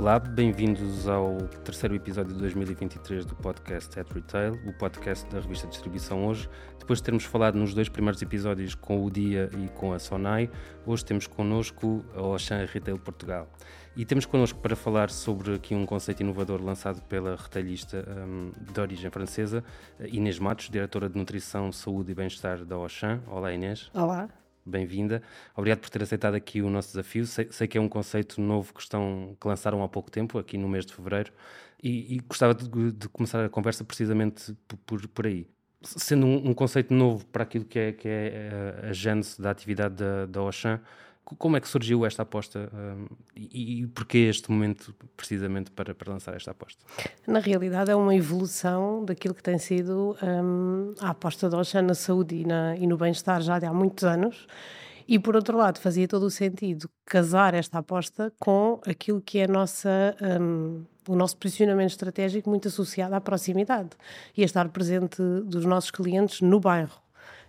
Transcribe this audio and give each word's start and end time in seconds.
Olá, 0.00 0.18
bem-vindos 0.18 1.06
ao 1.06 1.36
terceiro 1.62 1.94
episódio 1.94 2.32
de 2.32 2.38
2023 2.38 3.26
do 3.26 3.36
podcast 3.36 4.00
At 4.00 4.10
Retail, 4.10 4.58
o 4.66 4.72
podcast 4.72 5.28
da 5.28 5.40
revista 5.40 5.66
Distribuição 5.66 6.26
Hoje. 6.26 6.48
Depois 6.78 7.00
de 7.00 7.02
termos 7.02 7.24
falado 7.24 7.58
nos 7.58 7.74
dois 7.74 7.90
primeiros 7.90 8.22
episódios 8.22 8.74
com 8.74 9.04
o 9.04 9.10
Dia 9.10 9.50
e 9.62 9.68
com 9.68 9.92
a 9.92 9.98
Sonai, 9.98 10.50
hoje 10.86 11.04
temos 11.04 11.26
connosco 11.26 12.02
a 12.16 12.20
Auchan 12.20 12.64
Retail 12.64 12.98
Portugal. 12.98 13.46
E 13.94 14.06
temos 14.06 14.24
connosco 14.24 14.58
para 14.60 14.74
falar 14.74 15.10
sobre 15.10 15.54
aqui 15.54 15.74
um 15.74 15.84
conceito 15.84 16.22
inovador 16.22 16.62
lançado 16.62 17.02
pela 17.02 17.36
retalhista 17.36 18.02
um, 18.26 18.52
de 18.72 18.80
origem 18.80 19.10
francesa, 19.10 19.62
Inês 20.00 20.38
Matos, 20.38 20.70
diretora 20.70 21.10
de 21.10 21.18
Nutrição, 21.18 21.70
Saúde 21.70 22.12
e 22.12 22.14
Bem-Estar 22.14 22.64
da 22.64 22.74
Auchan. 22.74 23.20
Olá, 23.26 23.52
Inês. 23.52 23.90
Olá 23.92 24.30
bem-vinda. 24.64 25.22
Obrigado 25.56 25.80
por 25.80 25.90
ter 25.90 26.02
aceitado 26.02 26.34
aqui 26.34 26.62
o 26.62 26.70
nosso 26.70 26.88
desafio. 26.88 27.26
Sei, 27.26 27.48
sei, 27.50 27.68
que 27.68 27.78
é 27.78 27.80
um 27.80 27.88
conceito 27.88 28.40
novo 28.40 28.72
que, 28.74 28.80
estão, 28.80 29.36
que 29.40 29.46
lançaram 29.46 29.82
há 29.82 29.88
pouco 29.88 30.10
tempo, 30.10 30.38
aqui 30.38 30.58
no 30.58 30.68
mês 30.68 30.86
de 30.86 30.94
fevereiro, 30.94 31.32
e, 31.82 32.16
e 32.16 32.18
gostava 32.20 32.54
de, 32.54 32.92
de, 32.92 33.08
começar 33.08 33.44
a 33.44 33.48
conversa 33.48 33.84
precisamente 33.84 34.54
por, 34.68 34.76
por, 34.78 35.08
por 35.08 35.26
aí. 35.26 35.46
Sendo 35.82 36.26
um, 36.26 36.50
um, 36.50 36.54
conceito 36.54 36.92
novo 36.92 37.24
para 37.26 37.42
aquilo 37.42 37.64
que 37.64 37.78
é, 37.78 37.92
que 37.92 38.06
é 38.08 38.82
a, 38.84 38.88
a 38.88 38.92
gênese 38.92 39.40
da 39.40 39.50
atividade 39.50 39.94
da, 39.94 40.26
da 40.26 40.40
Auchan, 40.40 40.80
como 41.38 41.56
é 41.56 41.60
que 41.60 41.68
surgiu 41.68 42.04
esta 42.04 42.22
aposta 42.22 42.70
um, 42.72 43.06
e, 43.36 43.82
e 43.82 43.86
porquê 43.86 44.18
este 44.18 44.50
momento 44.50 44.94
precisamente 45.16 45.70
para, 45.70 45.94
para 45.94 46.12
lançar 46.12 46.34
esta 46.34 46.50
aposta? 46.50 46.84
Na 47.26 47.38
realidade 47.38 47.90
é 47.90 47.96
uma 47.96 48.14
evolução 48.14 49.04
daquilo 49.04 49.34
que 49.34 49.42
tem 49.42 49.58
sido 49.58 50.16
um, 50.22 50.94
a 51.00 51.10
aposta 51.10 51.48
da 51.48 51.58
Ocean 51.58 51.82
na 51.82 51.94
saúde 51.94 52.36
e, 52.36 52.44
na, 52.44 52.76
e 52.76 52.86
no 52.86 52.96
bem-estar 52.96 53.40
já 53.42 53.56
há 53.56 53.72
muitos 53.72 54.04
anos. 54.04 54.46
E 55.10 55.18
por 55.18 55.34
outro 55.34 55.58
lado, 55.58 55.80
fazia 55.80 56.06
todo 56.06 56.22
o 56.22 56.30
sentido 56.30 56.88
casar 57.04 57.52
esta 57.52 57.78
aposta 57.78 58.32
com 58.38 58.80
aquilo 58.86 59.20
que 59.20 59.40
é 59.40 59.48
nossa, 59.48 60.16
um, 60.40 60.84
o 61.08 61.16
nosso 61.16 61.36
posicionamento 61.36 61.90
estratégico 61.90 62.48
muito 62.48 62.68
associado 62.68 63.14
à 63.16 63.20
proximidade 63.20 63.90
e 64.36 64.42
a 64.42 64.44
estar 64.44 64.68
presente 64.68 65.20
dos 65.44 65.64
nossos 65.64 65.90
clientes 65.90 66.40
no 66.40 66.60
bairro. 66.60 67.02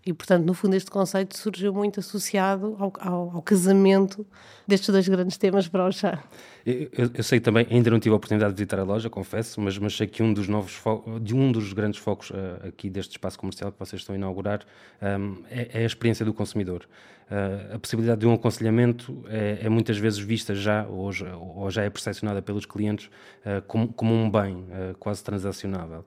E, 0.03 0.13
portanto, 0.13 0.45
no 0.45 0.53
fundo, 0.55 0.75
este 0.75 0.89
conceito 0.89 1.37
surgiu 1.37 1.71
muito 1.71 1.99
associado 1.99 2.75
ao, 2.79 2.91
ao, 2.99 3.35
ao 3.35 3.41
casamento 3.41 4.25
destes 4.67 4.89
dois 4.89 5.07
grandes 5.07 5.37
temas 5.37 5.67
para 5.67 5.85
o 5.85 5.91
chá. 5.91 6.23
Eu, 6.65 7.11
eu, 7.13 7.23
sei 7.23 7.39
também, 7.39 7.67
ainda 7.69 7.91
não 7.91 7.99
tive 7.99 8.13
a 8.13 8.15
oportunidade 8.15 8.53
de 8.53 8.57
visitar 8.57 8.79
a 8.79 8.83
loja, 8.83 9.11
confesso, 9.11 9.61
mas, 9.61 9.77
mas 9.77 9.95
sei 9.95 10.07
que 10.07 10.23
um 10.23 10.33
dos 10.33 10.47
novos 10.47 10.81
de 11.21 11.35
um 11.35 11.51
dos 11.51 11.71
grandes 11.73 11.99
focos 11.99 12.31
uh, 12.31 12.67
aqui 12.67 12.89
deste 12.89 13.11
espaço 13.11 13.37
comercial 13.37 13.71
que 13.71 13.77
vocês 13.77 14.01
estão 14.01 14.13
a 14.13 14.17
inaugurar 14.17 14.61
um, 15.01 15.05
ehm, 15.05 15.35
é, 15.51 15.69
é, 15.73 15.83
a 15.83 15.85
experiência 15.85 16.25
do 16.25 16.33
consumidor. 16.33 16.87
Uh, 17.29 17.75
a 17.75 17.79
possibilidade 17.79 18.21
de 18.21 18.27
um 18.27 18.33
aconselhamento 18.33 19.23
é, 19.27 19.59
é, 19.61 19.69
muitas 19.69 19.97
vezes 19.97 20.17
vista 20.19 20.55
já, 20.55 20.85
ou, 20.87 21.11
ou 21.55 21.69
já 21.69 21.83
é 21.83 21.89
percepcionada 21.91 22.41
pelos 22.41 22.65
clientes 22.65 23.05
uh, 23.45 23.61
como, 23.67 23.93
como, 23.93 24.13
um 24.13 24.29
bem 24.29 24.65
quase 24.99 25.23
transacionável. 25.23 26.03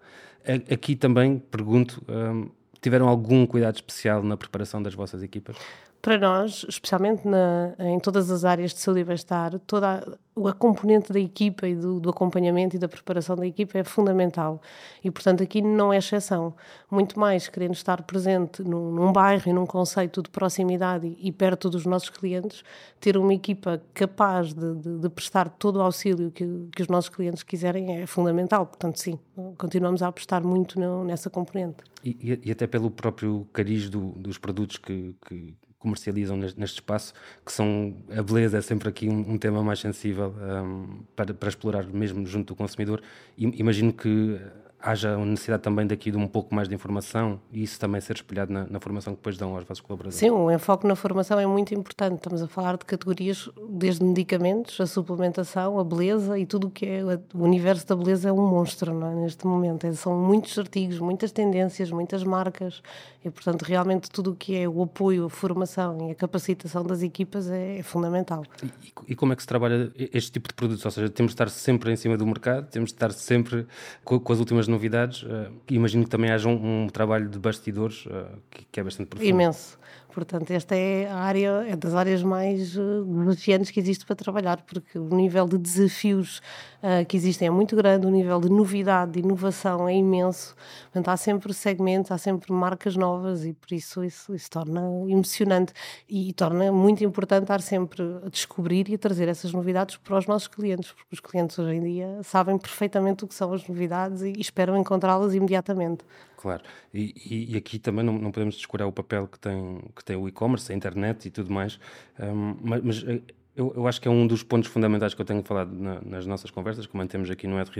Aqui 0.70 0.97
também 0.97 1.39
pergunto. 1.39 2.03
Um, 2.08 2.12
ehm, 2.12 2.64
tiveram 2.85 3.09
algum 3.09 3.47
cuidado 3.47 3.77
especial 3.77 4.23
na 4.23 4.37
preparação 4.37 4.83
das 4.83 4.95
vossas 4.95 5.23
equipas? 5.23 5.57
Para 6.05 6.19
nós, 6.19 6.67
especialmente 6.69 7.27
na, 7.27 7.75
em 7.79 7.99
todas 7.99 8.31
as 8.31 8.45
áreas 8.45 8.75
de 8.75 8.79
saúde 8.79 9.01
e 9.01 9.05
bem-estar, 9.05 9.59
toda 9.61 10.05
a, 10.37 10.49
a, 10.51 10.53
componente 10.53 11.11
da 11.11 11.19
equipa 11.19 11.67
e 11.67 11.75
do, 11.75 11.99
do, 11.99 12.11
acompanhamento 12.11 12.77
e 12.77 12.79
da 12.79 12.87
preparação 12.87 13.35
da 13.35 13.47
equipa 13.47 13.79
é 13.79 13.85
fundamental. 13.85 14.61
E, 15.03 15.11
portanto, 15.11 15.43
aqui 15.43 15.63
não 15.63 15.95
é 15.95 15.97
exceção. 15.97 16.55
Muito 16.91 17.19
mais 17.19 17.49
querendo 17.49 17.73
estar 17.73 18.03
presente 18.03 18.63
num, 18.63 18.91
num 18.91 19.13
bairro 19.15 19.49
e 19.49 19.53
num 19.55 19.65
conceito 19.65 20.23
de 20.23 20.29
proximidade 20.29 21.07
e, 21.07 21.29
e, 21.29 21.33
perto 21.33 21.71
dos 21.71 21.87
nossos 21.87 22.11
clientes, 22.11 22.63
ter 23.01 23.17
uma 23.17 23.33
equipa 23.33 23.81
capaz 23.95 24.53
de, 24.53 24.75
de, 24.75 24.99
de 24.99 25.09
prestar 25.09 25.49
todo 25.49 25.77
o 25.77 25.81
auxílio 25.81 26.31
que, 26.31 26.69
que, 26.77 26.83
os 26.83 26.89
nossos 26.89 27.09
clientes 27.09 27.43
quiserem 27.43 28.03
é 28.03 28.07
fundamental. 28.07 28.67
Portanto, 28.67 29.01
sim, 29.01 29.19
continuamos 29.57 30.03
a 30.03 30.09
apostar 30.09 30.45
muito 30.45 30.79
no, 30.79 31.03
nessa 31.03 31.31
componente. 31.31 31.79
E, 32.05 32.39
e, 32.45 32.51
até 32.51 32.67
pelo 32.67 32.91
próprio 32.91 33.48
cariz 33.55 33.89
do, 33.89 34.11
dos 34.11 34.37
produtos 34.37 34.77
que, 34.77 35.17
que 35.27 35.57
comercializam 35.84 36.36
neste, 36.36 36.58
neste, 36.58 36.74
espaço, 36.74 37.12
que 37.45 37.52
são 37.52 37.95
a 38.11 38.22
beleza 38.22 38.58
é 38.58 38.61
sempre 38.61 38.89
aqui 38.89 39.08
um, 39.08 39.34
um 39.34 39.39
tema 39.39 39.62
mais 39.62 39.78
sensível 39.78 40.34
um, 40.64 41.02
para, 41.14 41.33
para, 41.33 41.48
explorar 41.48 41.86
mesmo 41.86 42.27
junto 42.27 42.55
do 42.55 42.56
consumidor. 42.56 43.00
I, 43.39 43.45
imagino 43.61 43.92
que 43.92 44.40
haja 44.84 45.17
necessidade 45.17 45.62
também 45.62 45.86
daqui 45.86 46.11
de 46.11 46.18
um 46.18 46.27
pouco 46.27 46.55
mais 46.55 46.68
de 46.68 46.74
informação 46.74 47.40
e 47.50 47.62
isso 47.62 47.80
também 47.80 48.00
ser 48.02 48.17
espelhado 48.17 48.52
na, 48.52 48.67
na, 48.67 48.78
formação 48.78 49.14
que 49.14 49.18
depois 49.18 49.39
dão 49.39 49.56
aos 49.56 49.64
vossos 49.64 49.80
colaboradores. 49.80 50.18
Sim, 50.18 50.30
o 50.30 50.50
enfoque 50.50 50.86
na 50.86 50.95
formação 50.95 51.40
é 51.40 51.46
muito 51.46 51.74
importante. 51.74 52.16
Estamos 52.16 52.42
a 52.42 52.46
falar 52.46 52.77
de 52.77 52.84
categorias 52.84 53.48
desde 53.70 54.05
medicamentos, 54.05 54.78
a 54.78 54.86
suplementação, 54.86 55.78
a 55.78 55.84
beleza 55.84 56.39
e 56.39 56.45
tudo 56.45 56.66
o 56.66 56.70
que 56.70 56.84
é. 56.84 57.02
O 57.33 57.42
universo 57.42 57.86
da 57.86 57.96
beleza 57.96 58.28
é 58.28 58.33
um 58.33 58.46
monstro 58.46 58.92
não 58.92 59.11
é? 59.11 59.14
neste 59.14 59.46
momento. 59.46 59.86
É, 59.86 59.92
são 59.95 60.14
muitos 60.18 60.58
artigos, 60.58 60.98
muitas 60.98 61.33
tendências, 61.33 61.90
muitas 61.90 62.22
marcas 62.22 62.83
e, 63.24 63.30
portanto, 63.30 63.62
realmente 63.62 64.11
tudo 64.11 64.33
o 64.33 64.36
que 64.36 64.55
é 64.55 64.68
o 64.68 64.83
apoio, 64.83 65.24
a 65.24 65.30
formação 65.30 66.08
e 66.08 66.12
a 66.12 66.14
capacitação 66.14 66.85
das 66.85 67.02
equipas 67.02 67.48
é, 67.48 67.79
é 67.79 67.83
fundamental. 67.83 68.45
E, 68.62 68.92
e, 69.12 69.14
como 69.14 69.33
é 69.33 69.36
que 69.36 69.42
se 69.42 69.48
trabalha 69.48 69.90
este 69.96 70.33
tipo 70.33 70.48
de 70.48 70.55
produtos? 70.55 70.85
Ou 70.85 70.90
seja, 70.90 71.08
temos 71.08 71.30
de 71.30 71.34
estar 71.34 71.48
sempre 71.48 71.90
em 71.90 71.96
cima 71.96 72.18
do 72.18 72.27
mercado, 72.27 72.68
temos 72.68 72.90
de 72.90 72.96
estar 72.96 73.11
sempre 73.13 73.67
com, 74.05 74.20
com 74.20 74.33
as 74.33 74.39
últimas 74.39 74.68
novidades. 74.68 75.23
Uh, 75.23 75.51
imagino 75.70 76.05
que 76.05 76.11
também 76.11 76.30
haja 76.30 76.48
um, 76.48 76.84
um 76.84 76.89
trabalho 76.89 77.29
de 77.30 77.39
bastidores 77.39 78.05
uh, 78.07 78.27
que, 78.51 78.67
que, 78.70 78.80
é 78.80 78.84
bastante 78.84 79.08
profundo. 79.08 79.29
Imenso. 79.29 79.79
Portanto, 80.14 80.52
esta 80.52 80.77
é 80.77 81.08
a 81.08 81.17
área, 81.17 81.67
é 81.69 81.75
das 81.75 81.92
áreas 81.92 82.23
mais 82.23 82.77
uh, 82.77 83.05
desafiantes 83.05 83.73
que 83.73 83.80
existe 83.80 84.07
para 84.07 84.14
trabalhar, 84.14 84.63
porque 84.63 84.97
o 84.97 85.08
nível 85.13 85.48
de 85.48 85.58
desafios 85.58 86.39
uh, 86.80 87.05
que 87.05 87.17
existem 87.17 87.48
é 87.48 87.51
muito 87.51 87.75
grande, 87.75 88.07
o 88.07 88.11
nível 88.11 88.41
de 88.41 88.48
novidade, 88.48 89.13
de 89.13 89.19
inovação 89.19 89.89
é 89.89 89.95
imenso. 89.97 90.55
Portanto, 90.85 91.08
há 91.08 91.17
sempre 91.17 91.52
segmentos, 91.52 92.13
há 92.13 92.19
sempre 92.19 92.52
marcas 92.52 92.95
novas 92.95 93.45
e 93.45 93.52
por 93.52 93.73
isso 93.73 94.05
isso, 94.05 94.33
isso 94.33 94.48
torna 94.48 94.80
emocionante 95.08 95.73
e, 96.08 96.29
e 96.29 96.33
torna 96.33 96.70
muito 96.70 97.02
importante 97.02 97.42
estar 97.42 97.61
sempre 97.61 98.02
a 98.25 98.29
descobrir 98.29 98.89
e 98.89 98.95
a 98.95 98.98
trazer 98.98 99.27
essas 99.29 99.52
novidades 99.52 99.96
para 99.96 100.17
os 100.17 100.29
nossos 100.29 100.46
clientes, 100.46 100.92
porque 100.92 101.14
os 101.14 101.20
clientes 101.20 101.58
hoje 101.58 101.75
em 101.75 101.83
dia 101.83 102.20
sabem 102.23 102.57
perfeitamente 102.57 103.25
o 103.25 103.27
que 103.27 103.35
são 103.35 103.52
as 103.52 103.67
novidades 103.67 104.23
e, 104.23 104.33
e 104.36 104.41
esperam 104.41 104.77
encontrá-las 104.77 105.35
imediatamente. 105.35 106.05
Claro, 106.45 106.63
e, 106.92 107.48
e 107.52 107.57
aqui 107.57 107.79
também 107.79 108.05
não, 108.05 108.19
não, 108.19 108.31
podemos 108.31 108.57
descurar 108.57 108.86
o 108.86 108.92
papel 108.92 109.27
que 109.27 109.39
tem, 109.39 109.81
que 109.96 110.04
tem 110.05 110.17
o 110.17 110.29
e-commerce, 110.29 110.70
a 110.73 110.75
internet 110.75 111.27
e 111.27 111.31
tudo 111.31 111.53
mais, 111.53 111.79
um, 112.20 112.57
mas, 112.63 113.05
eh, 113.07 113.20
eu, 113.57 113.73
eu, 113.77 113.87
acho 113.87 114.01
que 114.01 114.09
é 114.09 114.11
um 114.11 114.27
dos 114.27 114.42
pontos 114.42 114.69
fundamentais 114.69 115.15
que 115.15 115.20
eu 115.20 115.25
tenho 115.25 115.42
falado 115.42 115.73
na, 115.73 116.01
nas 116.01 116.27
nossas 116.27 116.51
conversas, 116.51 116.87
que 116.87 116.97
mantemos 116.97 117.31
aqui 117.31 117.47
no 117.47 117.59
Ed 117.61 117.70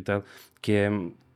que 0.63 0.73
é 0.73 0.89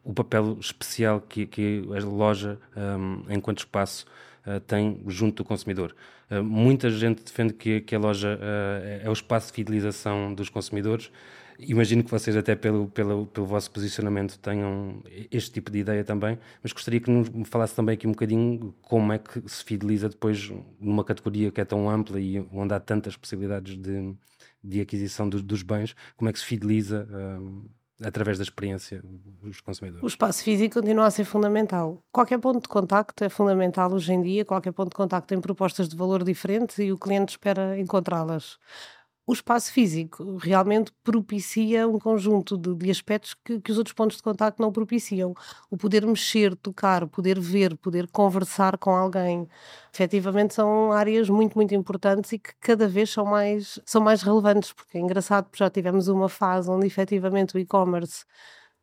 o 0.05 0.15
papel 0.15 0.57
especial 0.61 1.21
que, 1.21 1.47
que 1.47 1.83
a 1.95 2.05
loja, 2.05 2.59
um, 2.77 3.25
enquanto 3.29 3.59
espaço, 3.59 4.07
uh, 4.47 4.61
tem 4.61 5.03
junto 5.07 5.43
do 5.43 5.45
consumidor. 5.45 5.95
Uh, 6.31 6.43
muita 6.43 6.89
gente 6.89 7.23
defende 7.23 7.53
que, 7.53 7.81
que 7.81 7.95
a 7.95 7.99
loja 7.99 8.39
uh, 8.39 9.05
é 9.05 9.11
o 9.11 9.13
espaço 9.13 9.49
de 9.49 9.55
fidelização 9.55 10.33
dos 10.33 10.49
consumidores 10.49 11.11
Imagino 11.59 12.05
que 12.05 12.11
vocês, 12.11 12.37
até 12.37 12.55
pelo, 12.55 12.89
pelo, 12.89 13.27
pelo 13.27 13.47
vosso 13.47 13.69
posicionamento, 13.71 14.39
tenham 14.39 15.03
este 15.31 15.51
tipo 15.51 15.73
de 15.73 15.81
ideia 15.81 16.05
também, 16.05 16.39
mas 16.63 16.73
gostaria 16.73 17.01
que 17.01 17.11
me 17.11 17.45
falasse 17.45 17.75
também 17.75 17.95
aqui 17.95 18.07
um 18.07 18.13
bocadinho 18.13 18.73
como 18.81 19.13
é 19.13 19.19
que 19.19 19.43
se 19.49 19.65
fideliza 19.65 20.09
depois 20.09 20.53
numa 20.79 21.03
categoria 21.03 21.51
que 21.51 21.61
é 21.61 21.65
tão 21.65 21.91
ampla 21.91 22.21
e 22.21 22.39
onde 22.53 22.73
há 22.73 22.79
tantas 22.79 23.17
possibilidades 23.17 23.77
de, 23.77 24.15
de 24.63 24.81
aquisição 24.81 25.29
dos, 25.29 25.43
dos 25.43 25.63
bens, 25.63 25.97
como 26.17 26.31
é 26.31 26.33
que 26.33 26.39
se 26.39 26.45
fideliza 26.45 27.09
um, 27.11 27.65
através 28.05 28.39
da 28.39 28.45
experiência 28.45 29.03
dos 29.03 29.61
consumidores. 29.61 30.05
O 30.05 30.07
espaço 30.07 30.45
físico 30.45 30.81
continua 30.81 31.07
a 31.07 31.11
ser 31.11 31.25
fundamental. 31.25 32.01
Qualquer 32.13 32.39
ponto 32.39 32.63
de 32.63 32.69
contacto 32.69 33.25
é 33.25 33.29
fundamental 33.29 33.93
hoje 33.93 34.13
em 34.13 34.23
dia, 34.23 34.45
qualquer 34.45 34.73
ponto 34.73 34.91
de 34.91 34.97
contacto 34.97 35.27
tem 35.27 35.41
propostas 35.41 35.89
de 35.89 35.97
valor 35.97 36.23
diferentes 36.23 36.79
e 36.79 36.93
o 36.93 36.99
cliente 36.99 37.31
espera 37.31 37.79
encontrá-las 37.81 38.59
o 39.29 39.33
espaço 39.35 39.71
físico 39.71 40.39
realmente 40.39 40.91
propicia 41.05 41.87
um 41.87 41.99
conjunto 41.99 42.57
de, 42.57 42.75
de 42.75 42.91
aspectos 42.91 43.35
que, 43.45 43.61
que, 43.61 43.71
os 43.71 43.77
outros 43.77 43.93
pontos 43.93 44.17
de 44.17 44.23
contacto 44.23 44.63
não 44.63 44.73
propiciam. 44.73 45.35
O 45.71 45.77
poder 45.77 46.07
mexer, 46.07 46.57
tocar, 46.57 47.07
poder 47.07 47.39
ver, 47.39 47.77
poder 47.77 48.09
conversar 48.11 48.79
com 48.79 48.89
alguém, 48.91 49.47
efetivamente 49.93 50.55
são 50.55 50.93
áreas 50.93 51.29
muito, 51.29 51.57
muito 51.57 51.75
importantes 51.75 52.33
e 52.33 52.39
que 52.39 52.55
cada 52.59 52.89
vez 52.89 53.11
são 53.11 53.27
mais, 53.27 53.79
são 53.85 54.01
mais 54.01 54.23
relevantes, 54.23 54.73
porque 54.73 54.97
é 54.97 55.01
engraçado, 55.03 55.45
porque 55.45 55.63
já 55.63 55.69
tivemos 55.69 56.09
uma 56.09 56.31
fase 56.31 56.71
onde 56.71 56.87
efetivamente 56.87 57.55
o 57.55 57.59
e-commerce 57.59 58.25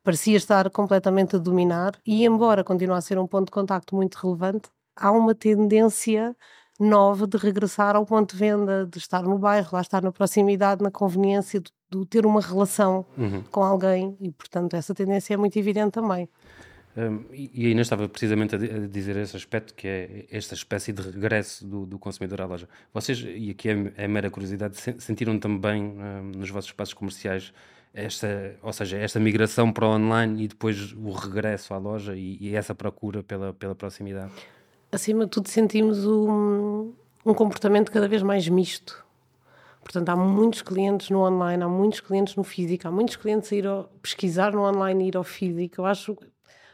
parecia 0.03 0.37
estar 0.37 0.69
completamente 0.69 1.35
a 1.35 1.39
dominar 1.39 1.99
e 2.05 2.23
embora 2.23 2.63
continue 2.63 2.95
a 2.95 3.01
ser 3.01 3.17
um 3.17 3.25
ponto 3.25 3.45
de 3.47 3.51
contacto 3.51 3.95
muito 3.95 4.13
relevante, 4.15 4.69
há 4.95 5.11
uma 5.11 5.33
tendência 5.33 6.35
nova 6.79 7.25
de 7.25 7.37
regressar 7.37 7.95
ao 7.95 8.05
ponto 8.05 8.33
de 8.33 8.37
venda, 8.37 8.85
de 8.85 8.97
estar 8.97 9.23
no 9.23 9.37
bairro, 9.37 9.69
lá 9.71 9.81
estar 9.81 10.01
na 10.01 10.11
proximidade, 10.11 10.83
na 10.83 10.91
conveniência, 10.91 11.59
de, 11.59 11.71
de 11.91 12.05
ter 12.05 12.25
uma 12.25 12.41
relação 12.41 13.05
uhum. 13.17 13.43
com 13.51 13.63
alguém 13.63 14.17
e, 14.19 14.31
portanto, 14.31 14.75
essa 14.75 14.93
tendência 14.93 15.33
é 15.33 15.37
muito 15.37 15.57
evidente 15.57 15.91
também. 15.91 16.29
Um, 16.97 17.25
e 17.33 17.67
ainda 17.67 17.81
estava 17.81 18.07
precisamente 18.07 18.55
a 18.55 18.87
dizer 18.87 19.17
esse 19.17 19.35
aspecto, 19.35 19.73
que 19.73 19.85
é 19.85 20.25
esta 20.31 20.53
espécie 20.53 20.93
de 20.93 21.01
regresso 21.01 21.65
do, 21.67 21.85
do 21.85 21.99
consumidor 21.99 22.41
à 22.41 22.45
loja. 22.45 22.69
Vocês, 22.93 23.21
e 23.25 23.49
aqui 23.49 23.69
é, 23.69 23.93
é 23.97 24.07
mera 24.07 24.29
curiosidade, 24.29 24.77
sentiram 24.99 25.37
também 25.37 25.83
um, 25.83 26.31
nos 26.37 26.49
vossos 26.49 26.69
espaços 26.69 26.93
comerciais 26.93 27.53
esta, 27.93 28.55
ou 28.61 28.73
seja, 28.73 28.97
esta 28.97 29.19
migração 29.19 29.71
para 29.71 29.85
o 29.85 29.95
online 29.95 30.43
e 30.43 30.47
depois 30.47 30.93
o 30.93 31.11
regresso 31.11 31.73
à 31.73 31.77
loja 31.77 32.15
e, 32.15 32.37
e 32.39 32.55
essa 32.55 32.75
procura 32.75 33.23
pela, 33.23 33.53
pela 33.53 33.75
proximidade? 33.75 34.31
Acima 34.95 35.25
de 35.25 35.31
tudo, 35.31 35.49
sentimos 35.49 36.05
um, 36.05 36.93
um 37.25 37.33
comportamento 37.33 37.91
cada 37.91 38.07
vez 38.07 38.23
mais 38.23 38.47
misto. 38.47 39.03
Portanto, 39.83 40.09
há 40.09 40.15
muitos 40.15 40.61
clientes 40.61 41.09
no 41.09 41.19
online, 41.19 41.61
há 41.61 41.67
muitos 41.67 41.99
clientes 41.99 42.35
no 42.35 42.43
físico, 42.43 42.87
há 42.87 42.91
muitos 42.91 43.17
clientes 43.17 43.51
a 43.51 43.55
ir 43.55 43.67
ao, 43.67 43.83
pesquisar 44.01 44.53
no 44.53 44.61
online 44.61 45.03
e 45.03 45.07
ir 45.09 45.17
ao 45.17 45.23
físico. 45.23 45.81
Eu 45.81 45.85
acho 45.85 46.17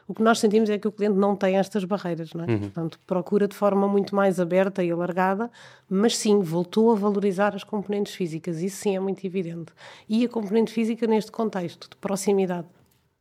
o 0.07 0.13
que 0.13 0.21
nós 0.21 0.39
sentimos 0.39 0.69
é 0.69 0.77
que 0.77 0.87
o 0.87 0.91
cliente 0.91 1.17
não 1.17 1.35
tem 1.35 1.57
estas 1.57 1.83
barreiras, 1.83 2.33
não 2.33 2.43
é? 2.43 2.51
Uhum. 2.51 2.59
Portanto, 2.59 2.99
procura 3.07 3.47
de 3.47 3.55
forma 3.55 3.87
muito 3.87 4.15
mais 4.15 4.39
aberta 4.39 4.83
e 4.83 4.91
alargada, 4.91 5.49
mas 5.89 6.17
sim, 6.17 6.41
voltou 6.41 6.91
a 6.91 6.95
valorizar 6.95 7.55
as 7.55 7.63
componentes 7.63 8.13
físicas, 8.13 8.61
isso 8.61 8.77
sim 8.77 8.95
é 8.95 8.99
muito 8.99 9.25
evidente. 9.25 9.73
E 10.07 10.25
a 10.25 10.29
componente 10.29 10.71
física 10.71 11.07
neste 11.07 11.31
contexto 11.31 11.89
de 11.89 11.95
proximidade. 11.95 12.67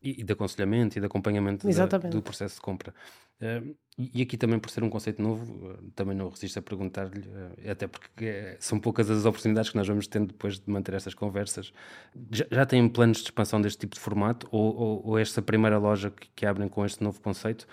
E, 0.02 0.20
e 0.20 0.24
de 0.24 0.32
aconselhamento 0.32 0.96
e 0.96 1.00
de 1.00 1.06
acompanhamento 1.06 1.68
da, 1.68 1.98
do 1.98 2.22
processo 2.22 2.54
de 2.54 2.60
compra. 2.62 2.94
Uh, 3.40 3.74
e 3.98 4.22
aqui 4.22 4.36
também 4.36 4.58
por 4.58 4.70
ser 4.70 4.82
um 4.82 4.90
conceito 4.90 5.20
novo, 5.20 5.66
uh, 5.66 5.90
também 5.94 6.14
não 6.14 6.28
resisto 6.28 6.58
a 6.58 6.62
perguntar-lhe, 6.62 7.20
uh, 7.20 7.70
até 7.70 7.86
porque 7.86 8.56
são 8.60 8.78
poucas 8.78 9.10
as 9.10 9.24
oportunidades 9.24 9.70
que 9.70 9.76
nós 9.76 9.86
vamos 9.86 10.06
tendo 10.06 10.28
depois 10.28 10.58
de 10.58 10.70
manter 10.70 10.94
estas 10.94 11.14
conversas. 11.14 11.72
Já, 12.30 12.46
já 12.50 12.66
têm 12.66 12.86
planos 12.88 13.18
de 13.18 13.24
expansão 13.24 13.60
deste 13.60 13.78
tipo 13.78 13.94
de 13.94 14.00
formato 14.00 14.46
ou, 14.50 14.74
ou, 14.74 15.06
ou 15.06 15.18
esta 15.18 15.40
primeira 15.40 15.78
loja 15.78 16.10
que, 16.10 16.28
que, 16.34 16.46
abrem 16.46 16.68
com 16.68 16.84
este 16.84 17.02
novo 17.02 17.20
conceito, 17.20 17.66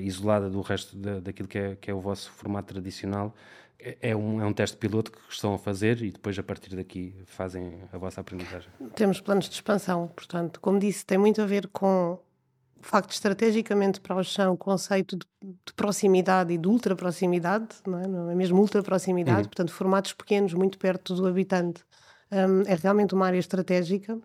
isolada 0.00 0.48
do 0.50 0.60
resto 0.60 0.96
da, 0.96 1.20
daquilo 1.20 1.48
que 1.48 1.58
é, 1.58 1.76
que 1.76 1.90
é 1.90 1.94
o 1.94 2.00
vosso 2.00 2.30
formato 2.32 2.72
tradicional, 2.72 3.34
é, 3.78 4.10
é 4.10 4.16
um, 4.16 4.40
é 4.40 4.44
um 4.44 4.52
teste 4.52 4.76
piloto 4.76 5.12
que 5.12 5.18
estão 5.30 5.54
a 5.54 5.58
fazer 5.58 6.02
e 6.02 6.10
depois 6.10 6.38
a 6.38 6.42
partir 6.42 6.74
daqui 6.74 7.14
fazem 7.26 7.80
a 7.92 7.98
vossa 7.98 8.20
aprendizagem? 8.20 8.70
Temos 8.94 9.20
planos 9.20 9.48
de 9.48 9.54
expansão, 9.54 10.08
portanto, 10.08 10.60
como 10.60 10.78
disse, 10.78 11.06
tem 11.06 11.16
muito 11.16 11.40
a 11.40 11.46
ver 11.46 11.68
com 11.68 12.18
o 12.80 12.84
facto 12.84 13.08
de 13.08 13.14
estrategicamente 13.14 14.00
para 14.00 14.16
o 14.16 14.22
chão 14.22 14.54
o 14.54 14.56
conceito 14.56 15.16
de, 15.16 15.26
de, 15.42 15.72
proximidade 15.74 16.52
e 16.52 16.58
de 16.58 16.68
ultra 16.68 16.94
proximidade, 16.94 17.68
não 17.86 17.98
é, 17.98 18.06
não 18.06 18.30
é 18.30 18.34
mesmo 18.34 18.60
ultra 18.60 18.82
proximidade, 18.82 19.42
uhum. 19.42 19.44
portanto, 19.44 19.72
formatos 19.72 20.12
pequenos, 20.12 20.54
muito 20.54 20.78
perto 20.78 21.14
do 21.14 21.26
habitante, 21.26 21.84
um, 22.30 22.62
é 22.62 22.74
realmente 22.74 23.14
uma 23.14 23.26
área 23.26 23.38
estratégica. 23.38 24.18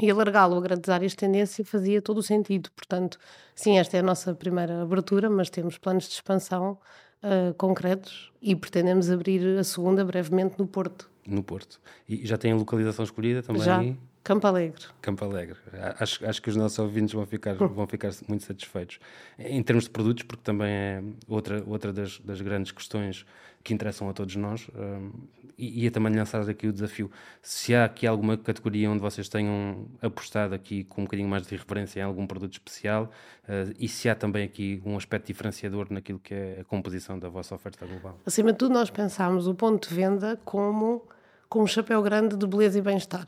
E 0.00 0.08
alargá-lo 0.12 0.56
a 0.56 0.60
grandes 0.60 0.88
áreas 0.88 1.10
de 1.10 1.16
tendência 1.16 1.64
fazia 1.64 2.00
todo 2.00 2.18
o 2.18 2.22
sentido. 2.22 2.70
Portanto, 2.70 3.18
sim, 3.52 3.80
esta 3.80 3.96
é 3.96 4.00
a 4.00 4.02
nossa 4.02 4.32
primeira 4.32 4.80
abertura, 4.82 5.28
mas 5.28 5.50
temos 5.50 5.76
planos 5.76 6.04
de 6.04 6.14
expansão 6.14 6.78
uh, 7.22 7.54
concretos 7.54 8.32
e 8.40 8.54
pretendemos 8.54 9.10
abrir 9.10 9.58
a 9.58 9.64
segunda 9.64 10.04
brevemente 10.04 10.54
no 10.58 10.66
Porto. 10.66 11.10
No 11.26 11.42
Porto. 11.42 11.80
E 12.08 12.26
já 12.26 12.38
tem 12.38 12.52
a 12.52 12.56
localização 12.56 13.04
escolhida 13.04 13.42
também? 13.42 13.62
Já. 13.62 13.82
Campo 14.22 14.46
Alegre. 14.46 14.84
Campo 15.00 15.24
Alegre. 15.24 15.56
Acho, 15.98 16.26
acho 16.26 16.42
que 16.42 16.50
os 16.50 16.56
nossos 16.56 16.78
ouvintes 16.78 17.14
vão 17.14 17.24
ficar, 17.26 17.54
vão 17.54 17.86
ficar 17.86 18.10
muito 18.28 18.44
satisfeitos. 18.44 18.98
Em 19.38 19.62
termos 19.62 19.84
de 19.84 19.90
produtos, 19.90 20.22
porque 20.22 20.42
também 20.42 20.70
é 20.70 21.02
outra, 21.26 21.62
outra 21.66 21.92
das, 21.92 22.18
das 22.20 22.40
grandes 22.40 22.72
questões 22.72 23.24
que 23.64 23.74
interessam 23.74 24.08
a 24.08 24.12
todos 24.12 24.36
nós, 24.36 24.68
um, 24.74 25.10
e 25.56 25.84
ia 25.84 25.90
também 25.90 26.14
lançar 26.14 26.48
aqui 26.48 26.68
o 26.68 26.72
desafio. 26.72 27.10
Se 27.42 27.74
há 27.74 27.84
aqui 27.84 28.06
alguma 28.06 28.36
categoria 28.36 28.90
onde 28.90 29.00
vocês 29.00 29.28
tenham 29.28 29.86
apostado 30.00 30.54
aqui 30.54 30.84
com 30.84 31.02
um 31.02 31.04
bocadinho 31.04 31.28
mais 31.28 31.46
de 31.46 31.56
referência 31.56 32.00
em 32.00 32.02
algum 32.02 32.26
produto 32.26 32.52
especial, 32.52 33.10
uh, 33.44 33.74
e 33.78 33.88
se 33.88 34.08
há 34.08 34.14
também 34.14 34.44
aqui 34.44 34.80
um 34.84 34.96
aspecto 34.96 35.26
diferenciador 35.26 35.88
naquilo 35.90 36.18
que 36.18 36.34
é 36.34 36.58
a 36.60 36.64
composição 36.64 37.18
da 37.18 37.28
vossa 37.28 37.54
oferta 37.54 37.84
global. 37.84 38.18
Acima 38.24 38.52
de 38.52 38.58
tudo, 38.58 38.72
nós 38.72 38.90
pensámos 38.90 39.48
o 39.48 39.54
ponto 39.54 39.88
de 39.88 39.94
venda 39.94 40.38
como 40.44 41.02
com 41.48 41.62
um 41.62 41.66
chapéu 41.66 42.02
grande 42.02 42.36
de 42.36 42.46
beleza 42.46 42.78
e 42.78 42.82
bem-estar. 42.82 43.26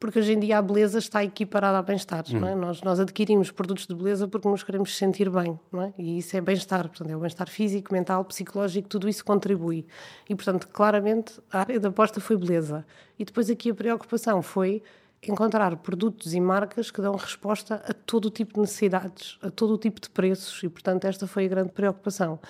Porque 0.00 0.18
hoje 0.18 0.32
em 0.32 0.40
dia 0.40 0.58
a 0.58 0.62
beleza 0.62 0.98
está 0.98 1.22
equiparada 1.22 1.78
a 1.78 1.82
bem-estar. 1.82 2.24
Uhum. 2.32 2.46
É? 2.46 2.54
Nós, 2.56 2.82
nós 2.82 2.98
adquirimos 2.98 3.52
produtos 3.52 3.86
de 3.86 3.94
beleza 3.94 4.26
porque 4.26 4.48
nos 4.48 4.64
queremos 4.64 4.96
sentir 4.96 5.30
bem. 5.30 5.58
Não 5.70 5.82
é? 5.82 5.94
E 5.96 6.18
isso 6.18 6.36
é 6.36 6.40
bem-estar. 6.40 6.88
Portanto, 6.88 7.10
é 7.10 7.16
o 7.16 7.20
bem-estar 7.20 7.48
físico, 7.48 7.92
mental, 7.92 8.24
psicológico, 8.24 8.88
tudo 8.88 9.08
isso 9.08 9.24
contribui. 9.24 9.86
E, 10.28 10.34
portanto, 10.34 10.66
claramente 10.68 11.40
a 11.52 11.60
área 11.60 11.78
da 11.78 11.88
aposta 11.88 12.20
foi 12.20 12.36
beleza. 12.36 12.84
E 13.16 13.24
depois 13.24 13.48
aqui 13.48 13.70
a 13.70 13.74
preocupação 13.74 14.42
foi 14.42 14.82
encontrar 15.22 15.76
produtos 15.76 16.34
e 16.34 16.40
marcas 16.40 16.90
que 16.90 17.00
dão 17.00 17.14
resposta 17.14 17.76
a 17.86 17.94
todo 17.94 18.24
o 18.24 18.30
tipo 18.30 18.54
de 18.54 18.60
necessidades, 18.60 19.38
a 19.40 19.50
todo 19.50 19.74
o 19.74 19.78
tipo 19.78 20.00
de 20.00 20.10
preços. 20.10 20.60
E, 20.64 20.68
portanto, 20.68 21.04
esta 21.04 21.28
foi 21.28 21.44
a 21.44 21.48
grande 21.48 21.70
preocupação. 21.70 22.40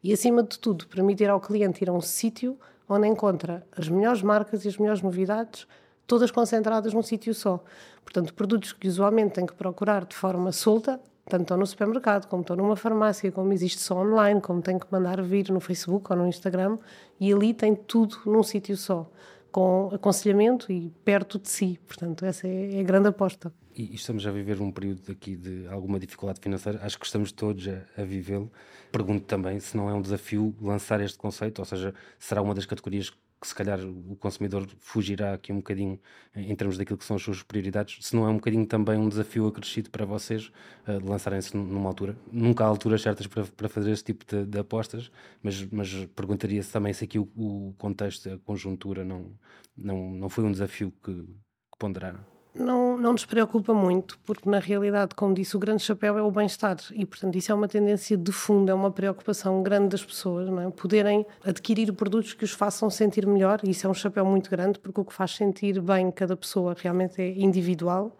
E, 0.00 0.12
acima 0.12 0.44
de 0.44 0.60
tudo, 0.60 0.86
permitir 0.86 1.28
ao 1.28 1.40
cliente 1.40 1.82
ir 1.82 1.90
a 1.90 1.92
um 1.92 2.00
sítio 2.00 2.56
onde 2.90 3.06
encontra 3.06 3.64
as 3.76 3.88
melhores 3.88 4.22
marcas 4.22 4.64
e 4.64 4.68
as 4.68 4.76
melhores 4.76 5.00
novidades, 5.00 5.66
todas 6.06 6.30
concentradas 6.30 6.92
num 6.92 7.02
sítio 7.02 7.32
só. 7.32 7.62
Portanto, 8.04 8.34
produtos 8.34 8.72
que 8.72 8.88
usualmente 8.88 9.34
tem 9.34 9.46
que 9.46 9.54
procurar 9.54 10.04
de 10.04 10.16
forma 10.16 10.50
solta, 10.50 11.00
tanto 11.26 11.42
estão 11.42 11.56
no 11.56 11.66
supermercado, 11.66 12.26
como 12.26 12.42
estão 12.42 12.56
numa 12.56 12.74
farmácia, 12.74 13.30
como 13.30 13.52
existe 13.52 13.78
só 13.78 13.98
online, 13.98 14.40
como 14.40 14.60
tem 14.60 14.78
que 14.78 14.86
mandar 14.90 15.22
vir 15.22 15.50
no 15.50 15.60
Facebook 15.60 16.10
ou 16.10 16.18
no 16.18 16.26
Instagram, 16.26 16.78
e 17.20 17.32
ali 17.32 17.54
tem 17.54 17.76
tudo 17.76 18.16
num 18.26 18.42
sítio 18.42 18.76
só, 18.76 19.08
com 19.50 19.90
aconselhamento 19.92 20.70
e 20.72 20.90
perto 21.04 21.38
de 21.38 21.48
si. 21.48 21.78
Portanto, 21.86 22.24
essa 22.24 22.46
é 22.46 22.80
a 22.80 22.82
grande 22.82 23.08
aposta. 23.08 23.52
E 23.74 23.94
estamos 23.94 24.26
a 24.26 24.30
viver 24.30 24.60
um 24.60 24.70
período 24.70 25.10
aqui 25.10 25.36
de 25.36 25.66
alguma 25.68 25.98
dificuldade 25.98 26.40
financeira, 26.40 26.80
acho 26.82 26.98
que 26.98 27.06
estamos 27.06 27.32
todos 27.32 27.66
a, 27.68 27.82
a 28.00 28.04
vivê-lo. 28.04 28.50
Pergunto 28.90 29.24
também 29.24 29.60
se 29.60 29.76
não 29.76 29.88
é 29.88 29.94
um 29.94 30.02
desafio 30.02 30.54
lançar 30.60 31.00
este 31.00 31.16
conceito, 31.16 31.60
ou 31.60 31.64
seja, 31.64 31.94
será 32.18 32.42
uma 32.42 32.54
das 32.54 32.66
categorias 32.66 33.12
que 33.40 33.48
se 33.48 33.54
calhar 33.54 33.80
o 33.80 34.14
consumidor 34.16 34.68
fugirá 34.78 35.32
aqui 35.32 35.50
um 35.52 35.56
bocadinho 35.56 35.98
em 36.34 36.54
termos 36.54 36.76
daquilo 36.76 36.98
que 36.98 37.04
são 37.04 37.16
as 37.16 37.22
suas 37.22 37.42
prioridades, 37.42 38.04
se 38.06 38.14
não 38.14 38.26
é 38.26 38.28
um 38.28 38.34
bocadinho 38.34 38.66
também 38.66 38.98
um 38.98 39.08
desafio 39.08 39.46
acrescido 39.46 39.90
para 39.90 40.04
vocês 40.04 40.52
uh, 40.86 41.08
lançarem-se 41.08 41.56
numa 41.56 41.88
altura. 41.88 42.16
Nunca 42.30 42.64
há 42.64 42.66
alturas 42.66 43.00
certas 43.00 43.26
para, 43.26 43.44
para 43.44 43.68
fazer 43.68 43.92
este 43.92 44.12
tipo 44.12 44.24
de, 44.26 44.44
de 44.44 44.58
apostas, 44.58 45.10
mas, 45.42 45.64
mas 45.70 45.92
perguntaria-se 46.14 46.70
também 46.70 46.92
se 46.92 47.04
aqui 47.04 47.18
o, 47.18 47.28
o, 47.34 47.74
contexto, 47.78 48.28
a 48.30 48.38
conjuntura 48.38 49.04
não, 49.04 49.32
não, 49.76 50.10
não 50.12 50.28
foi 50.28 50.44
um 50.44 50.52
desafio 50.52 50.92
que, 51.02 51.12
que 51.14 51.78
ponderaram 51.78 52.29
não, 52.54 52.96
não 52.96 53.12
nos 53.12 53.24
preocupa 53.24 53.72
muito, 53.72 54.18
porque 54.26 54.48
na 54.48 54.58
realidade, 54.58 55.14
como 55.14 55.32
disse, 55.32 55.56
o 55.56 55.58
grande 55.58 55.82
chapéu 55.82 56.18
é 56.18 56.22
o 56.22 56.30
bem-estar 56.30 56.76
e, 56.92 57.06
portanto, 57.06 57.36
isso 57.36 57.52
é 57.52 57.54
uma 57.54 57.68
tendência 57.68 58.16
de 58.16 58.32
fundo, 58.32 58.70
é 58.70 58.74
uma 58.74 58.90
preocupação 58.90 59.62
grande 59.62 59.90
das 59.90 60.04
pessoas, 60.04 60.48
não 60.48 60.60
é? 60.60 60.70
poderem 60.70 61.24
adquirir 61.44 61.92
produtos 61.92 62.34
que 62.34 62.44
os 62.44 62.50
façam 62.50 62.90
sentir 62.90 63.26
melhor. 63.26 63.60
E 63.62 63.70
isso 63.70 63.86
é 63.86 63.90
um 63.90 63.94
chapéu 63.94 64.24
muito 64.24 64.50
grande, 64.50 64.78
porque 64.78 65.00
o 65.00 65.04
que 65.04 65.12
faz 65.12 65.36
sentir 65.36 65.80
bem 65.80 66.10
cada 66.10 66.36
pessoa 66.36 66.74
realmente 66.76 67.22
é 67.22 67.30
individual 67.38 68.16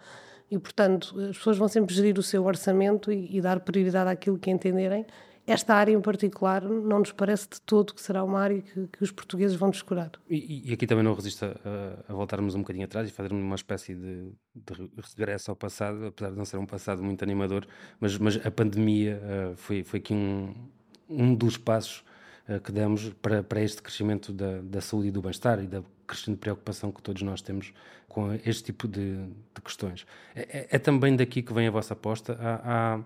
e, 0.51 0.59
portanto, 0.59 1.19
as 1.21 1.37
pessoas 1.37 1.57
vão 1.57 1.69
sempre 1.69 1.95
gerir 1.95 2.19
o 2.19 2.23
seu 2.23 2.45
orçamento 2.45 3.13
e, 3.13 3.37
e 3.37 3.41
dar 3.41 3.61
prioridade 3.61 4.11
àquilo 4.11 4.39
que 4.39 4.51
entenderem 4.51 5.07
esta 5.53 5.75
área 5.75 5.93
em 5.93 6.01
particular 6.01 6.63
não 6.63 7.01
nos 7.01 7.13
parece 7.13 7.49
de 7.49 7.61
todo 7.63 7.95
que 7.95 8.01
será 8.01 8.23
uma 8.23 8.41
área 8.41 8.61
que, 8.61 8.87
que 8.89 9.03
os 9.03 9.11
portugueses 9.11 9.57
vão 9.57 9.71
descurar. 9.71 10.11
E, 10.29 10.71
e, 10.71 10.73
aqui 10.73 10.87
também 10.87 11.05
não 11.05 11.15
resisto 11.15 11.45
a, 11.45 12.13
a, 12.13 12.15
voltarmos 12.15 12.55
um 12.55 12.61
bocadinho 12.61 12.85
atrás 12.85 13.09
e 13.09 13.13
fazermos 13.13 13.43
uma 13.43 13.55
espécie 13.55 13.95
de, 13.95 14.33
de, 14.55 14.91
regresso 15.17 15.51
ao 15.51 15.57
passado, 15.57 16.07
apesar 16.07 16.31
de 16.31 16.37
não 16.37 16.45
ser 16.45 16.59
um 16.59 16.67
passado 16.67 17.03
muito 17.03 17.23
animador, 17.23 17.67
mas, 17.99 18.17
mas 18.19 18.45
a 18.45 18.51
pandemia 18.51 19.21
uh, 19.23 19.57
foi, 19.57 19.83
foi 19.83 19.99
aqui 19.99 20.15
um, 20.15 20.55
um 21.09 21.35
dos 21.35 21.57
passos 21.57 22.05
uh, 22.49 22.61
que 22.61 22.73
demos 22.73 23.11
para, 23.23 23.43
para 23.43 23.61
este 23.61 23.83
crescimento 23.83 24.33
da, 24.33 24.61
da 24.63 24.81
saúde 24.81 25.09
e 25.09 25.11
do 25.11 25.21
bem-estar 25.21 25.63
e 25.63 25.67
da 25.67 25.83
crescente 26.07 26.39
preocupação 26.39 26.91
que 26.91 27.03
todos 27.03 27.23
nós 27.23 27.41
temos 27.41 27.73
com 28.09 28.35
este 28.45 28.65
tipo 28.65 28.89
de, 28.89 29.15
de 29.15 29.63
questões. 29.65 30.05
É, 30.35 30.41
é, 30.41 30.69
é, 30.71 30.79
também 30.79 31.15
daqui 31.15 31.43
que 31.43 31.53
vem 31.53 31.69
a 31.69 31.71
vossa 31.71 31.95
aposta. 31.95 32.37
há, 32.41 32.97
há 32.97 33.01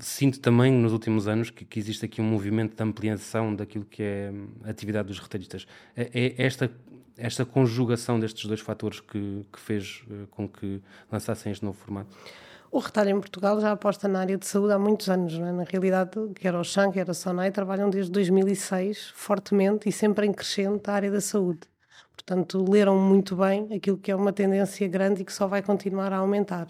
sinto 0.00 0.40
também 0.40 0.72
nos 0.72 0.92
últimos 0.92 1.28
anos 1.28 1.50
que, 1.50 1.64
que, 1.64 1.78
existe 1.78 2.04
aqui 2.04 2.20
um 2.20 2.24
movimento 2.24 2.76
de 2.76 2.82
ampliação 2.82 3.54
daquilo 3.54 3.84
que 3.84 4.02
é 4.02 4.32
a 4.64 4.70
atividade 4.70 5.08
dos 5.08 5.18
retalhistas. 5.18 5.66
É, 5.96 6.10
é 6.12 6.34
esta, 6.44 6.70
esta 7.16 7.44
conjugação 7.44 8.18
destes 8.20 8.46
dois 8.46 8.60
fatores 8.60 9.00
que, 9.00 9.46
que 9.52 9.60
fez 9.60 10.04
uh, 10.10 10.26
com 10.28 10.48
que 10.48 10.82
lançassem 11.10 11.52
este 11.52 11.64
novo 11.64 11.78
formato? 11.78 12.16
O 12.70 12.78
retalho 12.78 13.10
em 13.10 13.20
Portugal 13.20 13.60
já 13.60 13.72
aposta 13.72 14.08
na 14.08 14.20
área 14.20 14.36
de 14.36 14.46
saúde 14.46 14.72
há 14.72 14.78
muitos 14.78 15.08
anos. 15.08 15.34
É? 15.34 15.52
Na 15.52 15.64
realidade, 15.64 16.10
quer 16.34 16.54
o 16.54 16.64
Chan, 16.64 16.90
quer 16.90 17.08
a 17.08 17.14
Sonai, 17.14 17.50
trabalham 17.50 17.88
desde 17.88 18.10
2006 18.10 19.12
fortemente 19.14 19.88
e 19.88 19.92
sempre 19.92 20.26
em 20.26 20.32
crescente 20.32 20.90
a 20.90 20.94
área 20.94 21.10
da 21.10 21.20
saúde. 21.20 21.60
Portanto, 22.12 22.64
leram 22.68 22.98
muito 22.98 23.36
bem 23.36 23.68
aquilo 23.74 23.96
que 23.96 24.10
é 24.10 24.16
uma 24.16 24.32
tendência 24.32 24.86
grande 24.88 25.22
e 25.22 25.24
que 25.24 25.32
só 25.32 25.46
vai 25.46 25.62
continuar 25.62 26.12
a 26.12 26.18
aumentar. 26.18 26.66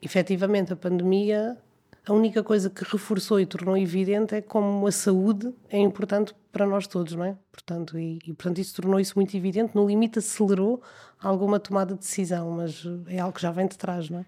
Efetivamente, 0.00 0.72
a 0.72 0.76
pandemia 0.76 1.56
a 2.06 2.12
única 2.12 2.42
coisa 2.42 2.70
que 2.70 2.84
reforçou 2.84 3.40
e 3.40 3.46
tornou 3.46 3.76
evidente 3.76 4.34
é 4.34 4.40
como 4.40 4.86
a 4.86 4.92
saúde 4.92 5.52
é 5.68 5.78
importante 5.78 6.32
para 6.52 6.64
nós 6.64 6.86
todos, 6.86 7.14
não 7.14 7.24
é? 7.24 7.36
Portanto, 7.50 7.98
e, 7.98 8.18
e 8.24 8.32
portanto 8.32 8.58
isso 8.58 8.80
tornou 8.80 9.00
isso 9.00 9.14
muito 9.16 9.36
evidente, 9.36 9.74
no 9.74 9.86
limite 9.86 10.20
acelerou 10.20 10.80
alguma 11.20 11.58
tomada 11.58 11.94
de 11.94 12.00
decisão, 12.00 12.50
mas 12.52 12.84
é 13.08 13.18
algo 13.18 13.34
que 13.34 13.42
já 13.42 13.50
vem 13.50 13.66
de 13.66 13.76
trás, 13.76 14.08
não 14.08 14.20
é? 14.20 14.26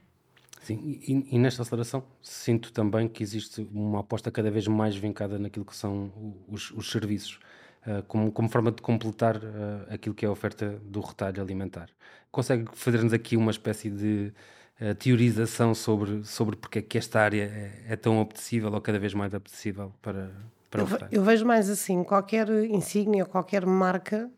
Sim, 0.60 0.80
e, 0.84 1.26
e, 1.30 1.38
nesta 1.38 1.62
aceleração 1.62 2.02
sinto 2.20 2.72
também 2.72 3.08
que 3.08 3.22
existe 3.22 3.66
uma 3.72 4.00
aposta 4.00 4.30
cada 4.30 4.50
vez 4.50 4.66
mais 4.66 4.96
vincada 4.96 5.38
naquilo 5.38 5.64
que 5.64 5.76
são 5.76 6.12
os, 6.48 6.72
os 6.72 6.90
serviços. 6.90 7.38
uh, 7.86 8.02
como, 8.08 8.32
como 8.32 8.48
forma 8.48 8.72
de 8.72 8.82
completar 8.82 9.36
uh, 9.36 9.86
aquilo 9.88 10.14
que 10.14 10.24
é 10.24 10.28
a 10.28 10.32
oferta 10.32 10.80
do 10.82 11.00
retalho 11.00 11.40
alimentar. 11.40 11.88
Consegue 12.30 12.66
fazer-nos 12.74 13.12
aqui 13.12 13.36
uma 13.36 13.50
espécie 13.52 13.88
de 13.88 14.32
uh, 14.80 14.94
teorização 14.94 15.74
sobre, 15.74 16.24
sobre 16.24 16.56
porque 16.56 16.78
é 16.80 16.82
que 16.82 16.98
esta 16.98 17.20
área 17.20 17.42
é, 17.44 17.92
é 17.92 17.96
tão 17.96 18.20
apetecível 18.20 18.72
ou 18.72 18.80
cada 18.80 18.98
vez 18.98 19.14
mais 19.14 19.34
apetecível 19.34 19.92
para, 20.02 20.30
para 20.70 20.82
eu, 20.82 20.86
o? 20.86 20.98
Eu 21.10 21.22
vejo 21.22 21.44
mais 21.44 21.70
assim, 21.70 22.02
qualquer 22.04 22.48
insígnia, 22.48 23.24
qualquer 23.24 23.64
marca 23.66 24.30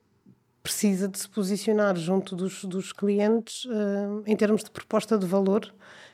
precisa 0.62 1.08
de 1.08 1.18
se 1.18 1.28
posicionar 1.28 1.96
junto 1.96 2.36
dos, 2.36 2.64
dos 2.64 2.92
clientes 2.92 3.66
em 4.26 4.36
termos 4.36 4.62
de 4.62 4.70
proposta 4.70 5.16
de 5.16 5.24
valor 5.24 5.72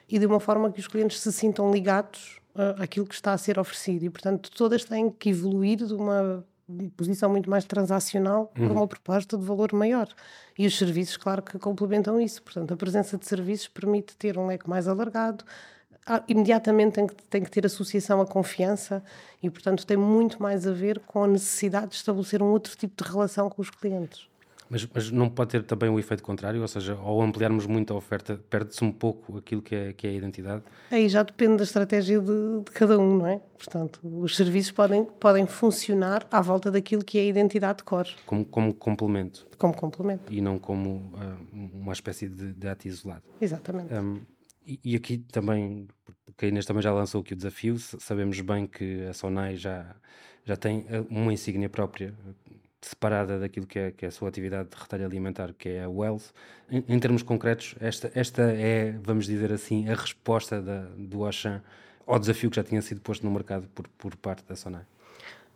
e 0.09 0.19
de 0.19 0.27
uma 0.27 0.39
forma 0.39 0.71
que 0.71 0.81
os 0.81 0.87
clientes 0.87 1.21
se 1.21 1.33
sintam 1.33 1.73
ligados 1.73 2.41
uh, 2.55 2.83
àquilo 2.83 3.07
que 3.07 3.15
está 3.15 3.33
a 3.33 3.39
ser 3.39 3.59
oferecido. 3.59 4.05
E, 4.05 4.11
portanto, 4.11 4.51
todas 4.51 4.85
têm 4.85 5.11
que 5.11 5.31
evoluir 5.31 5.85
de 5.85 5.95
uma 5.95 6.45
posição 6.97 7.31
muito 7.31 7.49
mais 7.49 7.65
transacional 7.65 8.53
uhum. 8.59 8.67
para 8.67 8.73
uma 8.73 8.89
proposta 8.89 9.37
de 9.37 9.45
valor 9.45 9.73
maior. 9.73 10.09
E 10.59 10.67
os 10.67 10.77
serviços, 10.77 11.17
claro, 11.17 11.43
que 11.43 11.59
complementam 11.59 12.21
isso. 12.21 12.43
Portanto, 12.43 12.75
a 12.75 12.77
presença 12.77 13.17
de 13.17 13.27
serviços 13.27 13.69
permite 13.69 14.17
ter 14.17 14.37
um 14.39 14.47
leque 14.47 14.69
mais 14.69 14.89
alargado, 14.89 15.45
ah, 16.07 16.23
imediatamente 16.29 16.95
tem 16.95 17.07
que, 17.07 17.15
tem 17.25 17.43
que 17.43 17.51
ter 17.51 17.67
associação 17.67 18.21
à 18.21 18.27
confiança 18.27 19.03
e, 19.43 19.51
portanto, 19.51 19.85
tem 19.85 19.97
muito 19.97 20.41
mais 20.41 20.67
a 20.67 20.73
ver 20.73 21.01
com 21.01 21.25
a 21.25 21.27
necessidade 21.27 21.89
de 21.89 21.95
estabelecer 21.97 22.41
um 22.41 22.47
outro 22.47 22.77
tipo 22.77 23.03
de 23.03 23.11
relação 23.11 23.51
com 23.51 23.61
os 23.61 23.71
clientes. 23.71 24.29
Mas, 24.69 24.87
mas, 24.93 25.11
não 25.11 25.29
pode 25.29 25.51
ter 25.51 25.63
também 25.63 25.89
o 25.89 25.99
efeito 25.99 26.23
contrário, 26.23 26.61
ou 26.61 26.69
seja, 26.69 26.95
ao 26.95 27.23
ampliarmos 27.23 27.67
muito 27.67 27.93
a 27.93 27.97
oferta, 27.97 28.41
perde-se 28.51 28.85
um 28.85 28.91
pouco 28.91 29.39
aquilo 29.39 29.63
que 29.63 29.75
é, 29.75 29.93
que 29.93 30.07
é 30.07 30.11
a 30.11 30.13
identidade? 30.13 30.63
Aí 30.91 31.09
já 31.09 31.23
depende 31.23 31.59
da 31.59 31.65
estratégia 31.65 32.21
de, 32.21 32.61
de, 32.65 32.71
cada 32.73 32.99
um, 32.99 33.19
não 33.19 33.27
é? 33.27 33.41
Portanto, 33.57 34.01
os 34.03 34.37
serviços 34.37 34.73
podem, 34.73 35.05
podem 35.05 35.47
funcionar 35.47 36.27
à 36.31 36.41
volta 36.41 36.71
daquilo 36.71 37.05
que 37.05 37.19
é 37.19 37.23
a 37.23 37.25
identidade 37.25 37.79
de 37.79 37.85
core. 37.85 38.11
Como, 38.27 38.45
como 38.45 38.75
complemento? 38.75 39.47
Como 39.59 39.75
complemento. 39.75 40.33
E 40.33 40.41
não 40.41 40.59
como 40.59 41.13
uh, 41.15 41.71
uma 41.75 41.93
espécie 41.93 42.29
de, 42.29 42.53
de 42.53 42.69
ato 42.69 42.89
isolado. 42.89 43.23
Exatamente. 43.41 43.95
Um, 43.95 44.21
e, 44.67 44.81
e, 44.85 44.97
aqui 44.97 45.19
também, 45.19 45.87
porque 46.25 46.47
a 46.47 46.49
Inês 46.49 46.67
também 46.67 46.83
já 46.83 46.93
lançou 46.93 47.21
aqui 47.21 47.35
o 47.35 47.37
desafio, 47.37 47.79
sabemos 47.79 48.41
bem 48.41 48.67
que 48.67 49.05
a 49.05 49.13
Sonai 49.13 49.57
já, 49.57 49.95
já 50.45 50.57
tem 50.57 50.85
ah, 50.91 51.05
uma 51.09 51.33
insígnia 51.33 51.69
própria 51.69 52.13
separada 52.89 53.39
daquilo 53.39 53.67
que 53.67 53.79
é, 53.79 53.91
que 53.91 54.05
é 54.05 54.09
a 54.09 54.11
sua 54.11 54.29
atividade 54.29 54.69
de 54.69 54.77
retalho 54.77 55.05
alimentar, 55.05 55.53
que 55.53 55.69
é 55.69 55.85
a 55.85 55.89
Wells. 55.89 56.33
Em, 56.71 56.85
em, 56.89 56.99
termos 56.99 57.23
concretos, 57.23 57.75
esta, 57.81 58.11
esta 58.15 58.43
é, 58.43 58.93
vamos 59.03 59.27
dizer 59.27 59.53
assim, 59.53 59.89
a 59.89 59.95
resposta 59.95 60.63
da, 60.63 60.83
do 60.97 61.25
Auchan 61.25 61.63
ao 62.07 62.19
desafio 62.19 62.49
que 62.49 62.57
já 62.57 62.63
tinha 62.63 62.81
sido 62.81 63.01
posto 63.01 63.27
no 63.27 63.33
mercado 63.33 63.69
por, 63.75 63.89
por 63.89 64.15
parte 64.17 64.45
da 64.49 64.55
Sonai. 64.55 64.85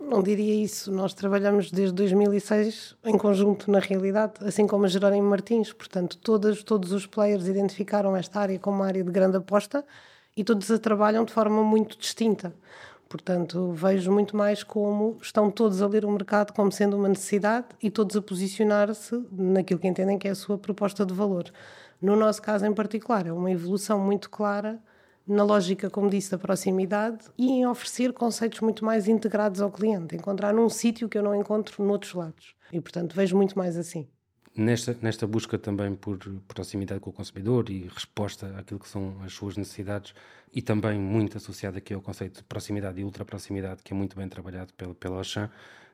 Não 0.01 0.23
diria 0.23 0.55
isso. 0.55 0.91
Nós 0.91 1.15
trabalhamos 1.15 1.71
desde 1.71 1.95
2006 1.95 2.97
em 3.05 3.17
conjunto, 3.17 3.71
na 3.71 3.79
realidade, 3.79 4.33
assim 4.41 4.67
como 4.67 4.87
a 4.87 4.89
Jerónimo 4.89 5.29
Martins. 5.29 5.73
Portanto, 5.73 6.17
todos, 6.19 6.63
todos 6.65 6.91
os 6.91 7.07
players 7.07 7.47
identificaram 7.47 8.17
esta 8.17 8.41
área 8.41 8.59
como 8.59 8.79
uma 8.79 8.87
área 8.87 9.05
de 9.05 9.11
grande 9.11 9.37
aposta 9.37 9.85
e 10.37 10.43
todos 10.43 10.71
a 10.71 10.79
trabalham 10.79 11.25
de 11.25 11.33
forma 11.33 11.63
muito 11.63 11.99
distinta. 11.99 12.53
Portanto, 13.11 13.73
vejo 13.73 14.13
muito 14.13 14.37
mais 14.37 14.63
como 14.63 15.19
estão 15.21 15.51
todos 15.51 15.83
a 15.83 15.87
ler 15.89 16.05
o 16.05 16.13
mercado 16.13 16.53
como 16.53 16.71
sendo 16.71 16.97
uma 16.97 17.09
necessidade 17.09 17.67
e 17.83 17.91
todos 17.91 18.15
a 18.15 18.23
posicionar-se 18.23 19.27
naquilo 19.33 19.81
que 19.81 19.89
entendem 19.89 20.17
que 20.17 20.29
é 20.29 20.31
a 20.31 20.35
sua 20.37 20.57
proposta 20.57 21.05
de 21.05 21.13
valor. 21.13 21.51
No 22.01 22.15
nosso 22.15 22.41
caso 22.41 22.65
em 22.65 22.73
particular, 22.73 23.27
é 23.27 23.33
uma 23.33 23.51
evolução 23.51 23.99
muito 23.99 24.31
clara 24.31 24.81
na 25.27 25.43
lógica, 25.43 25.91
como 25.91 26.09
disse, 26.09 26.31
da 26.31 26.39
proximidade 26.39 27.27
e 27.37 27.51
em 27.51 27.67
oferecer 27.67 28.13
conceitos 28.13 28.61
muito 28.61 28.85
mais 28.85 29.09
integrados 29.09 29.61
ao 29.61 29.73
cliente, 29.73 30.15
encontrar 30.15 30.55
num 30.55 30.69
sítio 30.69 31.09
que 31.09 31.19
eu 31.19 31.23
não 31.25 31.35
encontro 31.35 31.85
noutros 31.85 32.15
lados. 32.15 32.55
E, 32.73 32.81
portanto, 32.81 33.17
vejo 33.17 33.37
muito 33.37 33.59
mais 33.59 33.77
assim. 33.77 34.07
Nesta, 34.57 34.97
nesta 35.01 35.27
busca 35.29 35.57
também 35.57 35.95
por 35.95 36.19
proximidade 36.49 37.01
com 37.01 37.11
o 37.11 37.13
consumidor 37.13 37.71
e 37.71 37.89
resposta 37.95 38.59
àquilo 38.59 38.81
que 38.81 38.89
são 38.89 39.17
as 39.23 39.33
suas 39.33 39.57
necessidades, 39.57 40.13
e 40.53 40.61
também 40.61 40.99
muito 40.99 41.37
associado 41.37 41.79
aqui 41.79 41.95
ao 41.95 42.03
conceito 42.03 42.39
de 42.39 42.45
proximidade 42.45 43.01
e 43.01 43.05
ultra 43.05 43.25
proximidade, 43.25 43.83
que 43.85 43.93
é 43.93 43.97
muito 43.97 44.17
bem 44.17 44.29
trabalhado 44.29 44.73
pelo, 44.75 44.95
pelo 44.95 45.15
Auchan, 45.15 45.49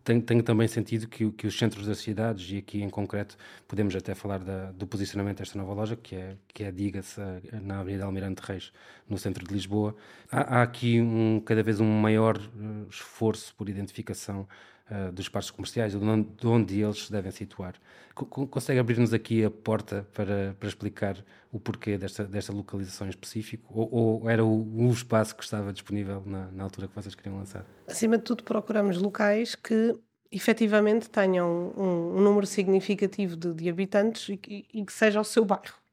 tem, 0.06 0.20
tem 0.20 0.40
também 0.40 0.68
sentido 0.68 1.08
que, 1.08 1.30
que 1.32 1.48
os 1.48 1.58
centros 1.58 1.84
das 1.86 1.98
cidades, 1.98 2.48
e 2.50 2.58
aqui 2.58 2.80
em 2.80 2.88
concreto 2.88 3.36
podemos 3.66 3.94
até 3.96 4.14
falar 4.14 4.38
da, 4.38 4.70
do 4.70 4.86
posicionamento 4.86 5.38
desta 5.38 5.58
nova 5.58 5.74
loja, 5.74 5.96
que 5.96 6.14
é, 6.14 6.36
que 6.46 6.62
é 6.62 6.70
diga-se, 6.70 7.20
na 7.60 7.80
Avenida 7.80 8.04
Almirante 8.04 8.40
Reis, 8.42 8.72
no 9.08 9.18
centro 9.18 9.44
de 9.44 9.52
Lisboa, 9.52 9.96
há, 10.30 10.60
há 10.60 10.62
aqui 10.62 11.00
um, 11.00 11.40
cada 11.44 11.62
vez 11.62 11.80
um 11.80 11.90
maior 11.90 12.38
uh, 12.38 12.88
esforço 12.88 13.52
por 13.56 13.68
identificação 13.68 14.46
uh, 14.90 15.12
dos 15.12 15.26
espaços 15.26 15.50
comerciais, 15.50 15.92
de 15.92 15.98
onde, 15.98 16.28
de 16.36 16.46
onde 16.46 16.80
eles 16.80 17.06
se 17.06 17.12
devem 17.12 17.30
situar. 17.30 17.74
Consegue 18.14 18.78
abrir-nos 18.78 19.12
aqui 19.12 19.44
a 19.44 19.50
porta 19.50 20.06
para, 20.14 20.56
para 20.58 20.68
explicar 20.68 21.22
o 21.52 21.60
porquê 21.60 21.98
desta, 21.98 22.24
desta 22.24 22.52
localização 22.52 23.06
em 23.06 23.10
específico? 23.10 23.72
Ou, 23.74 23.88
ou 23.92 24.30
era 24.30 24.44
o, 24.44 24.88
o, 24.88 24.90
espaço 24.90 25.36
que 25.36 25.44
estava 25.44 25.72
disponível 25.72 26.22
na, 26.24 26.50
na 26.50 26.64
altura 26.64 26.88
que 26.88 26.94
vocês 26.94 27.14
queriam 27.14 27.36
lançar? 27.36 27.64
Acima 27.86 28.16
de 28.16 28.24
tudo, 28.24 28.42
procuramos 28.42 28.96
locais 28.96 29.54
que 29.54 29.94
efetivamente 30.32 31.10
tenham 31.10 31.72
um, 31.76 32.16
um 32.16 32.20
número 32.20 32.46
significativo 32.46 33.36
de, 33.36 33.52
de 33.54 33.68
habitantes 33.68 34.28
e 34.28 34.66
e 34.72 34.84
que 34.84 34.92
seja 34.92 35.20
o 35.20 35.24
seu 35.24 35.44
bairro. 35.44 35.85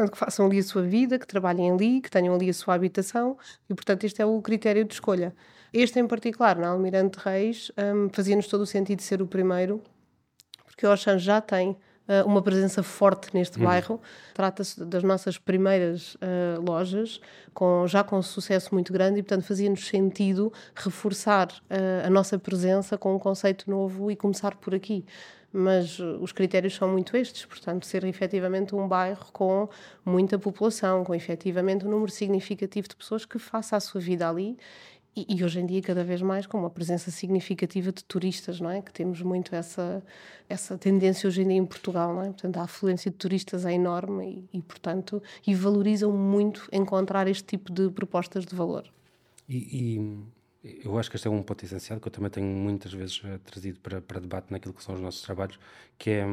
Portanto, 0.00 0.12
que 0.12 0.18
façam 0.18 0.46
ali 0.46 0.58
a 0.58 0.62
sua 0.62 0.80
vida, 0.80 1.18
que 1.18 1.26
trabalhem 1.26 1.72
ali, 1.72 2.00
que 2.00 2.10
tenham 2.10 2.34
ali 2.34 2.48
a 2.48 2.54
sua 2.54 2.72
habitação 2.72 3.36
e, 3.68 3.74
portanto, 3.74 4.04
este 4.04 4.22
é 4.22 4.24
o 4.24 4.40
critério 4.40 4.82
de 4.82 4.94
escolha. 4.94 5.34
Este 5.74 6.00
em 6.00 6.06
particular, 6.06 6.56
na 6.56 6.68
Almirante 6.68 7.18
Reis, 7.18 7.70
um, 7.76 8.08
fazia-nos 8.08 8.46
todo 8.46 8.62
o 8.62 8.66
sentido 8.66 9.02
ser 9.02 9.20
o 9.20 9.26
primeiro, 9.26 9.82
porque 10.64 10.86
o 10.86 10.90
Auchan 10.90 11.18
já 11.18 11.38
tem 11.42 11.76
uh, 12.10 12.26
uma 12.26 12.42
presença 12.42 12.82
forte 12.82 13.32
neste 13.32 13.60
hum. 13.60 13.64
bairro. 13.64 14.00
Trata-se 14.34 14.84
das 14.84 15.04
nossas 15.04 15.38
primeiras 15.38 16.16
uh, 16.16 16.60
lojas, 16.66 17.20
com, 17.54 17.86
já 17.86 18.02
com 18.02 18.18
um 18.18 18.22
sucesso 18.22 18.74
muito 18.74 18.92
grande, 18.92 19.20
e 19.20 19.22
portanto 19.22 19.46
fazia-nos 19.46 19.86
sentido 19.86 20.52
reforçar 20.74 21.48
uh, 21.48 22.06
a 22.06 22.10
nossa 22.10 22.38
presença 22.38 22.98
com 22.98 23.14
um 23.14 23.18
conceito 23.18 23.70
novo 23.70 24.10
e 24.10 24.16
começar 24.16 24.56
por 24.56 24.74
aqui 24.74 25.04
mas 25.52 25.98
os 25.98 26.30
critérios 26.30 26.76
são 26.76 26.88
muito 26.88 27.16
estes, 27.16 27.44
portanto, 27.44 27.84
ser 27.84 28.04
efetivamente 28.04 28.72
um 28.72 28.86
bairro 28.86 29.26
com 29.32 29.68
muita 30.04 30.38
população, 30.38 31.02
com 31.02 31.12
efetivamente 31.12 31.84
um 31.84 31.90
número 31.90 32.12
significativo 32.12 32.88
de 32.88 32.94
pessoas 32.94 33.24
que 33.24 33.36
faça 33.36 33.76
a 33.76 33.80
sua 33.80 34.00
vida 34.00 34.28
ali 34.28 34.56
e, 35.16 35.36
e, 35.36 35.44
hoje 35.44 35.60
em 35.60 35.66
dia 35.66 35.82
cada 35.82 36.04
vez 36.04 36.22
mais 36.22 36.46
com 36.46 36.58
uma 36.58 36.70
presença 36.70 37.10
significativa 37.10 37.90
de 37.90 38.04
turistas, 38.04 38.60
não 38.60 38.70
é? 38.70 38.80
Que 38.80 38.92
temos 38.92 39.20
muito 39.22 39.54
essa 39.54 40.02
essa 40.48 40.76
tendência 40.76 41.28
hoje 41.28 41.42
em 41.42 41.48
dia 41.48 41.56
em 41.56 41.66
Portugal, 41.66 42.14
não 42.14 42.22
é? 42.22 42.26
Portanto, 42.26 42.56
a 42.56 42.62
afluência 42.62 43.10
de 43.10 43.16
turistas 43.16 43.64
é 43.64 43.72
enorme 43.72 44.48
e, 44.52 44.58
e 44.58 44.62
portanto, 44.62 45.22
e 45.46 45.54
valorizam 45.54 46.12
muito 46.12 46.68
encontrar 46.72 47.28
este 47.28 47.44
tipo 47.44 47.72
de 47.72 47.90
propostas 47.90 48.44
de 48.44 48.54
valor. 48.54 48.84
E, 49.48 49.56
e 49.56 50.80
eu 50.84 50.98
acho 50.98 51.10
que 51.10 51.16
este 51.16 51.28
é 51.28 51.30
um 51.30 51.42
ponto 51.42 51.64
essencial 51.64 51.98
que 51.98 52.08
eu 52.08 52.12
também 52.12 52.30
tenho 52.30 52.46
muitas 52.46 52.92
vezes 52.92 53.22
uh, 53.24 53.38
trazido 53.44 53.80
para, 53.80 54.00
para 54.00 54.20
debate 54.20 54.50
naquilo 54.50 54.74
que 54.74 54.82
são 54.82 54.94
os 54.94 55.00
nossos 55.00 55.22
trabalhos, 55.22 55.58
que 55.98 56.10
é 56.10 56.26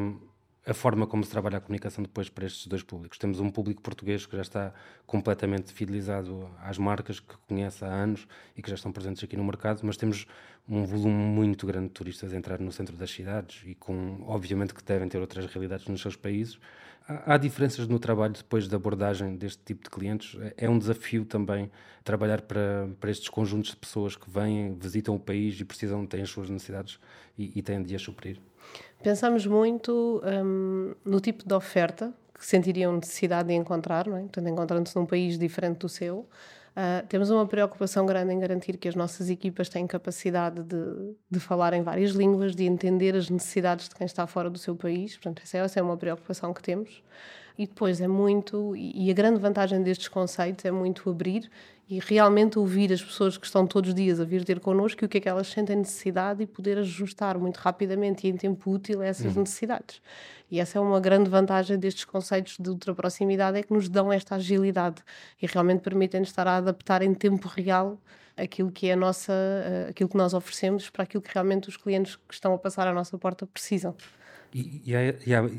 a 0.68 0.74
forma 0.74 1.08
como 1.08 1.24
se 1.24 1.32
trabalha 1.32 1.60
a 1.60 1.62
comunicação 1.62 2.04
depois 2.04 2.28
para 2.28 2.46
estes 2.46 2.68
dois 2.68 2.84
públicos. 2.84 3.18
Temos 3.18 3.40
um 3.40 3.50
público 3.50 3.82
português 3.82 4.26
que 4.26 4.36
já 4.36 4.42
está 4.42 4.74
completamente 5.06 5.72
fidelizado 5.72 6.50
às 6.62 6.78
marcas, 6.78 7.22
que 7.22 7.36
conhece 7.48 7.86
há 7.86 7.88
anos 7.88 8.28
e 8.54 8.62
que 8.62 8.70
já 8.70 8.76
estão 8.76 8.92
presentes 8.92 9.24
aqui 9.24 9.38
no 9.38 9.46
mercado, 9.46 9.80
mas 9.84 9.96
temos 9.96 10.28
um 10.68 10.84
volume 10.84 11.16
muito 11.16 11.66
grande 11.66 11.88
de 11.88 11.94
turistas 11.94 12.34
a 12.34 12.36
entrar 12.36 12.60
no 12.60 12.70
centro 12.70 12.98
das 12.98 13.10
cidades 13.10 13.64
e 13.66 13.76
com, 13.76 14.22
obviamente, 14.28 14.74
que 14.74 14.84
devem 14.84 15.08
ter 15.08 15.20
outras 15.20 15.46
realidades 15.46 15.88
nos 15.88 16.02
seus 16.02 16.18
países. 16.18 16.60
Há, 17.08 17.38
diferenças 17.38 17.88
no 17.88 17.98
trabalho 17.98 18.34
depois 18.34 18.68
da 18.68 18.76
abordagem 18.76 19.38
deste 19.38 19.64
tipo 19.64 19.86
de 19.86 19.90
clientes. 19.90 20.38
É, 20.42 20.66
é 20.66 20.70
um 20.70 20.78
desafio 20.78 21.24
também 21.24 21.72
trabalhar 22.04 22.42
para, 22.42 22.90
para 23.00 23.10
estes 23.10 23.30
conjuntos 23.30 23.70
de 23.70 23.78
pessoas 23.78 24.18
que 24.18 24.30
vêm, 24.30 24.78
visitam 24.78 25.16
o 25.16 25.20
país 25.20 25.58
e 25.58 25.64
precisam, 25.64 26.06
têm 26.06 26.24
as 26.24 26.30
suas 26.30 26.50
necessidades 26.50 27.00
e, 27.38 27.58
e 27.58 27.62
têm 27.62 27.82
de 27.82 27.96
as 27.96 28.02
suprir. 28.02 28.38
Pensamos 29.01 29.46
muito 29.46 30.22
um, 30.24 30.94
no 31.06 31.20
tipo 31.20 31.48
de 31.48 31.54
oferta 31.54 32.13
que 32.38 32.46
sentiriam 32.46 32.94
necessidade 32.96 33.50
de 33.50 33.56
encontrar, 33.56 34.08
não 34.08 34.18
é? 34.18 34.22
Portanto, 34.22 34.48
encontrando-se 34.48 34.96
num 34.96 35.06
país 35.06 35.38
diferente 35.38 35.80
do 35.80 35.89
seu. 35.89 36.27
Uh, 36.77 37.06
temos 37.08 37.32
uma 37.32 37.48
preocupação 37.48 38.06
grande 38.06 38.32
em 38.32 38.39
garantir 38.39 38.77
que 38.77 38.88
as 38.88 38.94
nossas 38.94 39.32
equipas 39.32 39.68
têm 39.68 39.88
capacidade 39.88 40.62
de, 40.62 41.16
de 41.30 41.39
falar 41.39 41.74
em 41.74 41.82
várias 41.82 42.12
línguas, 42.12 42.56
de 42.56 42.66
entender 42.66 43.16
as 43.16 43.30
necessidades 43.32 43.89
de 43.89 43.96
quem 43.96 44.06
está 44.06 44.27
fora 44.27 44.50
do 44.50 44.60
seu 44.60 44.75
país. 44.75 45.16
Portanto, 45.16 45.42
essa 45.44 45.58
é, 45.58 45.62
essa 45.62 45.80
é 45.80 45.84
uma 45.84 45.98
preocupação 45.98 46.54
que 46.54 46.62
temos. 46.62 47.01
E 47.58 47.66
depois 47.66 48.00
é 48.00 48.08
muito, 48.08 48.76
e 48.76 49.10
a 49.10 49.14
grande 49.14 49.40
vantagem 49.40 49.82
destes 49.82 50.08
conceitos 50.08 50.64
é 50.64 50.72
muito 50.72 51.10
abrir 51.10 51.50
e 51.90 52.00
realmente 52.00 52.60
ouvir 52.60 52.92
as 52.92 53.02
pessoas 53.02 53.38
que 53.38 53.46
estão 53.46 53.66
todos 53.66 53.90
os 53.90 53.96
dias 53.96 54.20
a 54.20 54.26
vir 54.26 54.44
ter 54.44 54.60
connosco 54.60 55.04
e 55.04 55.06
o 55.06 55.10
que 55.10 55.18
é 55.18 55.22
que 55.22 55.30
elas 55.30 55.48
sentem 55.48 55.78
necessidade 55.78 56.44
e 56.44 56.46
poder 56.46 56.78
ajustar 56.80 57.38
muito 57.38 57.58
rapidamente 57.58 58.28
e 58.28 58.30
em 58.30 58.36
tempo 58.36 58.70
útil 58.70 59.02
essas 59.02 59.34
uhum. 59.34 59.42
necessidades. 59.42 60.02
E 60.52 60.60
essa 60.60 60.78
é 60.78 60.82
uma 60.82 61.00
grande 61.00 61.30
vantagem 61.30 61.80
destes 61.80 62.04
conceitos 62.04 62.58
de 62.60 62.70
ultraproximidade, 62.70 63.58
é 63.58 63.64
que 63.64 63.74
nos 63.74 63.88
dão 63.88 64.12
esta 64.12 64.36
agilidade 64.36 65.02
e 65.42 65.48
realmente 65.48 65.80
permitem-nos 65.80 66.30
estar 66.30 66.46
a 66.46 66.58
adaptar 66.58 67.02
em 67.02 67.14
tempo 67.14 67.48
real 67.48 67.98
aquilo 68.36 68.70
que 68.70 68.88
é 68.88 68.94
a 68.94 68.96
nossa, 68.96 69.34
uh, 69.34 69.90
aquilo 69.90 70.10
que 70.10 70.18
nós 70.18 70.34
oferecemos 70.34 70.90
para 70.90 71.04
aquilo 71.04 71.24
que 71.24 71.32
realmente 71.34 71.70
os 71.70 71.78
clientes 71.78 72.18
que 72.18 72.34
estão 72.34 72.54
a 72.54 72.58
passar 72.58 72.88
à 72.88 72.94
nossa 72.94 73.18
porta 73.18 73.48
precisam. 73.48 73.96
E, 74.54 74.82
e, 74.86 74.96
há, 74.96 75.02
e 75.26 75.34
há, 75.34 75.50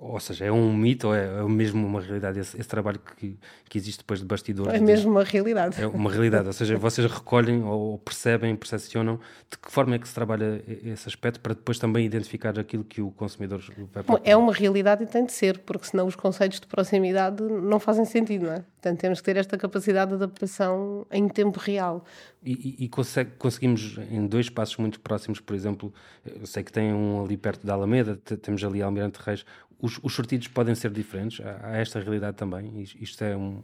ou 0.00 0.18
seja, 0.18 0.46
é 0.46 0.52
um 0.52 0.74
mito 0.74 1.08
ou 1.08 1.14
é, 1.14 1.26
é 1.26 1.42
mesmo 1.42 1.86
uma 1.86 2.00
realidade 2.00 2.40
esse, 2.40 2.58
esse, 2.58 2.68
trabalho 2.68 2.98
que, 3.18 3.38
que 3.68 3.76
existe 3.76 3.98
depois 3.98 4.20
de 4.20 4.24
bastidores? 4.24 4.72
É 4.72 4.78
mesmo 4.82 5.10
uma 5.10 5.22
realidade. 5.22 5.80
É 5.80 5.86
uma 5.86 6.10
realidade, 6.10 6.46
ou 6.46 6.54
seja, 6.54 6.78
vocês 6.78 7.06
recolhem 7.10 7.62
ou 7.62 7.98
percebem, 7.98 8.56
percepcionam 8.56 9.20
de 9.50 9.58
que 9.58 9.70
forma 9.70 9.96
é 9.96 9.98
que 9.98 10.08
se 10.08 10.14
trabalha 10.14 10.64
esse 10.66 11.06
aspecto 11.06 11.38
para 11.40 11.52
depois 11.52 11.78
também 11.78 12.06
identificar 12.06 12.58
aquilo 12.58 12.82
que 12.82 13.02
o 13.02 13.10
consumidor 13.10 13.62
vai 13.92 14.02
procurar. 14.02 14.22
É 14.24 14.34
uma 14.34 14.54
realidade 14.54 15.04
e 15.04 15.06
tem 15.06 15.26
de 15.26 15.32
ser, 15.32 15.58
porque 15.58 15.86
senão 15.86 16.06
os 16.06 16.16
conceitos 16.16 16.58
de 16.60 16.66
proximidade 16.66 17.42
não 17.42 17.78
fazem 17.78 18.06
sentido, 18.06 18.46
não 18.46 18.52
é? 18.52 18.64
Portanto, 18.80 18.98
temos 18.98 19.20
que 19.20 19.26
ter 19.26 19.36
esta 19.36 19.58
capacidade 19.58 20.08
de 20.08 20.14
adaptação 20.14 21.06
em 21.10 21.28
tempo 21.28 21.60
real. 21.60 22.02
E, 22.42 22.52
e, 22.80 22.84
e 22.84 22.88
consegue, 22.88 23.32
conseguimos, 23.38 23.98
em 24.10 24.26
dois 24.26 24.48
passos 24.48 24.78
muito 24.78 24.98
próximos, 24.98 25.40
por 25.40 25.54
exemplo, 25.54 25.92
eu 26.24 26.46
sei 26.46 26.62
que 26.62 26.72
tem 26.72 26.90
um 26.90 27.22
ali 27.22 27.36
perto 27.36 27.66
da 27.66 27.74
Alameda, 27.74 28.16
temos 28.16 28.64
ali 28.64 28.80
Almirante 28.80 29.18
Reis, 29.22 29.44
os, 29.80 29.98
os 30.02 30.14
sortidos 30.14 30.48
podem 30.48 30.74
ser 30.74 30.90
diferentes? 30.90 31.44
Há, 31.44 31.76
esta 31.76 32.00
realidade 32.00 32.36
também? 32.36 32.82
Isto 33.00 33.24
é 33.24 33.36
um. 33.36 33.62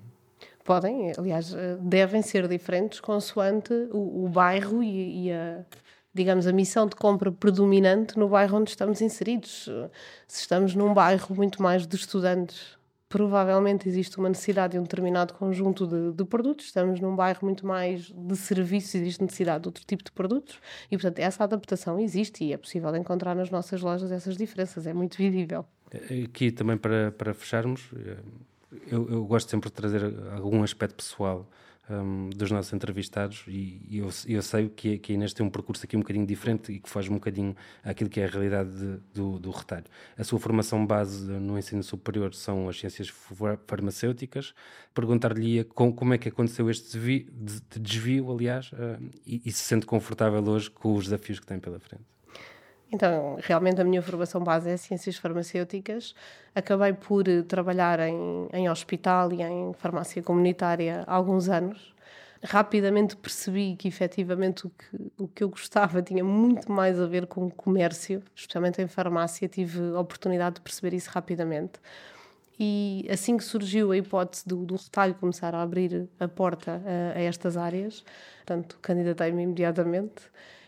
Podem, 0.64 1.12
aliás, 1.16 1.54
eh, 1.54 1.76
devem 1.80 2.22
ser 2.22 2.48
diferentes 2.48 3.00
consoante 3.00 3.72
o, 3.92 4.24
o 4.24 4.28
bairro 4.28 4.82
e, 4.82 5.26
e, 5.26 5.32
a, 5.32 5.64
digamos, 6.12 6.46
a 6.46 6.52
missão 6.52 6.86
de 6.88 6.96
compra 6.96 7.30
predominante 7.30 8.18
no 8.18 8.28
bairro 8.28 8.58
onde 8.58 8.70
estamos 8.70 9.00
inseridos. 9.00 9.68
Se 10.26 10.40
estamos 10.40 10.74
num 10.74 10.92
bairro 10.92 11.34
muito 11.36 11.62
mais 11.62 11.86
de 11.86 11.94
estudantes 11.94 12.76
provavelmente 13.08 13.88
existe 13.88 14.18
uma 14.18 14.28
necessidade 14.28 14.72
de 14.72 14.78
um 14.78 14.82
determinado 14.82 15.34
conjunto 15.34 15.86
de, 15.86 16.12
de, 16.12 16.24
produtos, 16.24 16.66
estamos 16.66 17.00
num 17.00 17.14
bairro 17.14 17.40
muito 17.42 17.66
mais 17.66 18.12
de 18.12 18.36
serviços, 18.36 18.94
existe 18.94 19.22
necessidade 19.22 19.62
de 19.62 19.68
outro 19.68 19.84
tipo 19.86 20.02
de 20.02 20.10
produtos 20.10 20.60
e, 20.90 20.96
portanto, 20.96 21.18
essa 21.20 21.44
adaptação 21.44 22.00
existe 22.00 22.44
e 22.44 22.52
é 22.52 22.56
possível 22.56 22.94
encontrar 22.96 23.34
nas 23.34 23.50
nossas 23.50 23.80
lojas 23.80 24.10
essas 24.10 24.36
diferenças, 24.36 24.86
é 24.86 24.92
muito 24.92 25.16
visível. 25.16 25.64
Aqui 26.24 26.50
também 26.50 26.76
para, 26.76 27.12
para 27.12 27.34
fecharmos, 27.34 27.90
eh, 27.94 28.16
eu, 28.88 29.08
eu 29.08 29.24
gosto 29.24 29.50
sempre 29.50 29.68
de 29.70 29.74
trazer 29.74 30.02
algum 30.32 30.62
aspecto 30.62 30.96
pessoal 30.96 31.48
um, 31.88 32.30
dos 32.30 32.50
nossos 32.50 32.72
entrevistados 32.72 33.44
e, 33.46 33.80
e 33.88 33.98
eu, 33.98 34.08
eu, 34.26 34.42
sei 34.42 34.68
que, 34.68 34.98
que 34.98 35.12
a 35.12 35.14
Inês 35.14 35.32
tem 35.32 35.44
um 35.44 35.50
percurso 35.50 35.84
aqui 35.84 35.96
um 35.96 36.00
bocadinho 36.00 36.26
diferente 36.26 36.72
e 36.72 36.80
que 36.80 36.88
foge 36.88 37.10
um 37.10 37.14
bocadinho 37.14 37.54
àquilo 37.84 38.10
que 38.10 38.20
é 38.20 38.24
a 38.24 38.28
realidade 38.28 38.70
de, 38.70 38.98
do, 39.14 39.38
do 39.38 39.50
retalho. 39.50 39.84
A 40.18 40.24
sua 40.24 40.38
formação 40.38 40.84
base 40.84 41.24
no 41.30 41.58
ensino 41.58 41.82
superior 41.82 42.34
são 42.34 42.68
as 42.68 42.78
ciências 42.78 43.12
farmacêuticas. 43.66 44.54
Perguntar-lhe 44.94 45.64
como, 45.64 45.94
como 45.94 46.14
é 46.14 46.18
que 46.18 46.28
aconteceu 46.28 46.68
este 46.70 46.92
desvio, 46.92 47.26
de, 47.32 47.80
desvio 47.80 48.32
aliás, 48.32 48.70
uh, 48.72 49.02
e, 49.26 49.42
e 49.44 49.52
se 49.52 49.62
sente 49.62 49.86
confortável 49.86 50.42
hoje 50.44 50.70
com 50.70 50.94
os 50.94 51.04
desafios 51.04 51.38
que 51.38 51.46
tem 51.46 51.58
pela 51.58 51.78
frente. 51.78 52.15
Então, 52.92 53.36
realmente 53.42 53.80
a 53.80 53.84
minha 53.84 54.00
formação 54.00 54.42
base 54.42 54.70
é 54.70 54.76
ciências 54.76 55.16
farmacêuticas. 55.16 56.14
Acabei 56.54 56.92
por 56.92 57.28
eh, 57.28 57.42
trabalhar 57.42 57.98
em, 58.00 58.48
em 58.52 58.70
hospital 58.70 59.32
e 59.32 59.42
em 59.42 59.72
farmácia 59.74 60.22
comunitária 60.22 61.02
há 61.06 61.14
alguns 61.14 61.48
anos. 61.48 61.94
Rapidamente 62.44 63.16
percebi 63.16 63.74
que 63.76 63.88
efetivamente 63.88 64.66
o 64.66 64.70
que, 64.70 65.12
o 65.18 65.28
que 65.28 65.42
eu 65.42 65.48
gostava 65.48 66.00
tinha 66.00 66.22
muito 66.22 66.70
mais 66.70 67.00
a 67.00 67.06
ver 67.06 67.26
com 67.26 67.46
o 67.46 67.50
comércio, 67.50 68.22
especialmente 68.34 68.80
em 68.80 68.86
farmácia. 68.86 69.48
Tive 69.48 69.80
a 69.96 70.00
oportunidade 70.00 70.56
de 70.56 70.60
perceber 70.60 70.94
isso 70.94 71.10
rapidamente. 71.10 71.80
E 72.58 73.06
assim 73.10 73.36
que 73.36 73.44
surgiu 73.44 73.90
a 73.92 73.96
hipótese 73.96 74.46
do, 74.46 74.64
do 74.64 74.76
retalho 74.76 75.14
começar 75.14 75.54
a 75.54 75.60
abrir 75.60 76.08
a 76.20 76.28
porta 76.28 76.80
a, 76.86 77.18
a 77.18 77.20
estas 77.20 77.56
áreas, 77.56 78.04
portanto, 78.38 78.78
candidatei-me 78.80 79.42
imediatamente 79.42 80.22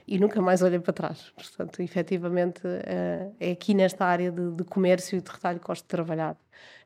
e 0.08 0.18
nunca 0.18 0.40
mais 0.40 0.62
olhei 0.62 0.78
para 0.78 0.92
trás. 0.92 1.30
Portanto, 1.36 1.82
efetivamente, 1.82 2.62
eh, 2.64 3.30
é 3.38 3.50
aqui 3.50 3.74
nesta 3.74 4.06
área 4.06 4.32
de, 4.32 4.52
de 4.52 4.64
comércio 4.64 5.18
e 5.18 5.20
de 5.20 5.30
retalho 5.30 5.60
que 5.60 5.66
gosto 5.66 5.82
de 5.82 5.88
trabalhar. 5.88 6.34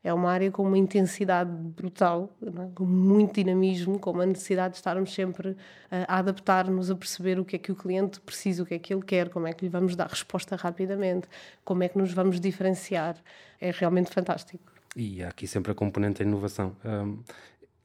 É 0.03 0.13
uma 0.13 0.31
área 0.31 0.51
com 0.51 0.65
uma 0.65 0.77
intensidade 0.77 1.51
brutal, 1.51 2.29
é? 2.43 2.69
com 2.75 2.85
muito 2.85 3.35
dinamismo, 3.35 3.99
com 4.01 4.11
uma 4.11 4.27
necessidade 4.27 4.73
de 4.73 4.79
estarmos 4.79 5.15
sempre 5.15 5.57
eh, 5.91 6.05
a 6.09 6.19
adaptar-nos, 6.19 6.91
a 6.91 6.97
perceber 6.97 7.39
o 7.39 7.45
que 7.45 7.55
é 7.55 7.59
que 7.61 7.71
o 7.71 7.77
cliente 7.77 8.21
precisa, 8.21 8.65
o 8.65 8.67
que 8.67 8.75
é 8.75 8.79
que 8.81 8.93
ele 8.93 9.03
quer, 9.03 9.29
como 9.29 9.47
é 9.47 9.53
que 9.53 9.65
lhe 9.65 9.71
vamos 9.71 9.95
dar 9.95 10.09
resposta 10.09 10.57
rapidamente, 10.57 11.29
como 11.65 11.85
é 11.85 11.89
que 11.89 11.97
nos 11.97 12.13
vamos 12.13 12.41
diferenciar. 12.41 13.17
É 13.61 13.71
realmente 13.71 14.11
fantástico. 14.11 14.73
E 14.97 15.23
há 15.23 15.29
aqui 15.29 15.47
sempre 15.47 15.73
a 15.73 15.75
componente 15.75 16.23
da 16.23 16.29
inovação. 16.29 16.77
Um, 16.85 17.19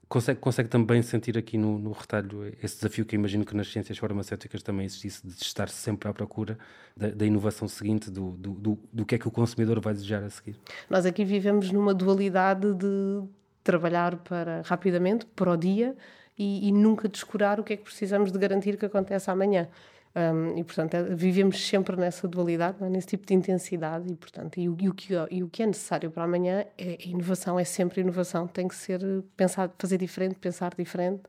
Consegue, 0.08 0.40
consegue 0.40 0.68
também 0.70 1.02
sentir 1.02 1.36
aqui 1.36 1.58
no, 1.58 1.78
no 1.78 1.92
retalho 1.92 2.50
esse 2.62 2.76
desafio 2.76 3.04
que 3.04 3.14
imagino 3.14 3.44
que 3.44 3.54
nas 3.54 3.70
ciências 3.70 3.98
farmacêuticas 3.98 4.62
também 4.62 4.86
existisse, 4.86 5.26
de 5.26 5.34
estar 5.34 5.68
sempre 5.68 6.08
à 6.08 6.14
procura 6.14 6.58
da, 6.96 7.10
da 7.10 7.26
inovação 7.26 7.68
seguinte, 7.68 8.10
do, 8.10 8.30
do, 8.30 8.52
do, 8.52 8.78
do, 8.90 9.04
que 9.04 9.16
é 9.16 9.18
que 9.18 9.28
o 9.28 9.30
consumidor 9.30 9.78
vai 9.80 9.92
desejar 9.92 10.22
a 10.22 10.30
seguir? 10.30 10.56
Nós 10.88 11.04
aqui 11.04 11.26
vivemos 11.26 11.70
numa 11.70 11.92
dualidade 11.92 12.72
de 12.74 13.22
trabalhar 13.62 14.16
para 14.16 14.62
rapidamente, 14.64 15.26
para 15.26 15.52
o 15.52 15.56
dia, 15.56 15.94
e, 16.38 16.68
e 16.68 16.72
nunca 16.72 17.08
descurar 17.08 17.60
o 17.60 17.64
que 17.64 17.74
é 17.74 17.76
que 17.76 17.82
precisamos 17.82 18.32
de 18.32 18.38
garantir 18.38 18.78
que 18.78 18.86
acontece 18.86 19.30
amanhã. 19.30 19.68
Um, 20.16 20.58
e, 20.58 20.64
portanto, 20.64 20.94
é, 20.94 21.02
vivemos 21.14 21.64
sempre 21.66 21.94
nessa 21.96 22.26
dualidade, 22.26 22.82
é? 22.82 22.88
nesse 22.88 23.08
tipo 23.08 23.26
de 23.26 23.34
intensidade, 23.34 24.10
e, 24.10 24.16
portanto, 24.16 24.58
e 24.58 24.68
o, 24.68 24.76
e, 24.80 24.88
o 24.88 24.94
que, 24.94 25.14
e 25.30 25.42
o 25.42 25.48
que 25.48 25.62
é 25.62 25.66
necessário 25.66 26.10
para 26.10 26.24
amanhã 26.24 26.64
é 26.76 26.98
inovação, 27.06 27.58
é 27.58 27.64
sempre 27.64 28.00
inovação, 28.00 28.46
tem 28.46 28.66
que 28.66 28.74
ser 28.74 29.00
pensar, 29.36 29.70
fazer 29.78 29.98
diferente, 29.98 30.36
pensar 30.36 30.74
diferente, 30.76 31.22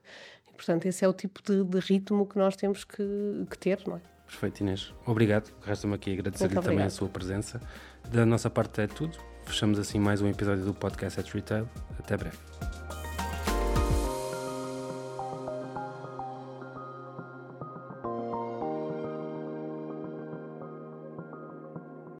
e, 0.49 0.53
portanto, 0.53 0.85
esse 0.85 1.05
é 1.05 1.07
o 1.07 1.13
tipo 1.13 1.41
de, 1.43 1.63
de 1.63 1.79
ritmo 1.79 2.25
que 2.25 2.37
nós 2.37 2.55
temos 2.55 2.83
que, 2.83 3.03
que 3.49 3.57
ter, 3.57 3.81
não 3.85 3.97
é? 3.97 4.01
Perfeito, 4.25 4.61
Inês. 4.61 4.93
Obrigado. 5.07 5.51
Resta-me 5.65 5.95
aqui 5.95 6.13
agradecer-lhe 6.13 6.53
também 6.61 6.85
a 6.85 6.89
sua 6.89 7.09
presença. 7.09 7.59
Da 8.11 8.25
nossa 8.27 8.47
parte 8.47 8.79
é 8.81 8.87
tudo. 8.87 9.17
Fechamos 9.43 9.79
assim 9.79 9.97
mais 9.97 10.21
um 10.21 10.27
episódio 10.27 10.63
do 10.63 10.73
podcast 10.73 11.19
at 11.19 11.27
Retail. 11.33 11.67
Até 11.97 12.15
breve. 12.15 12.37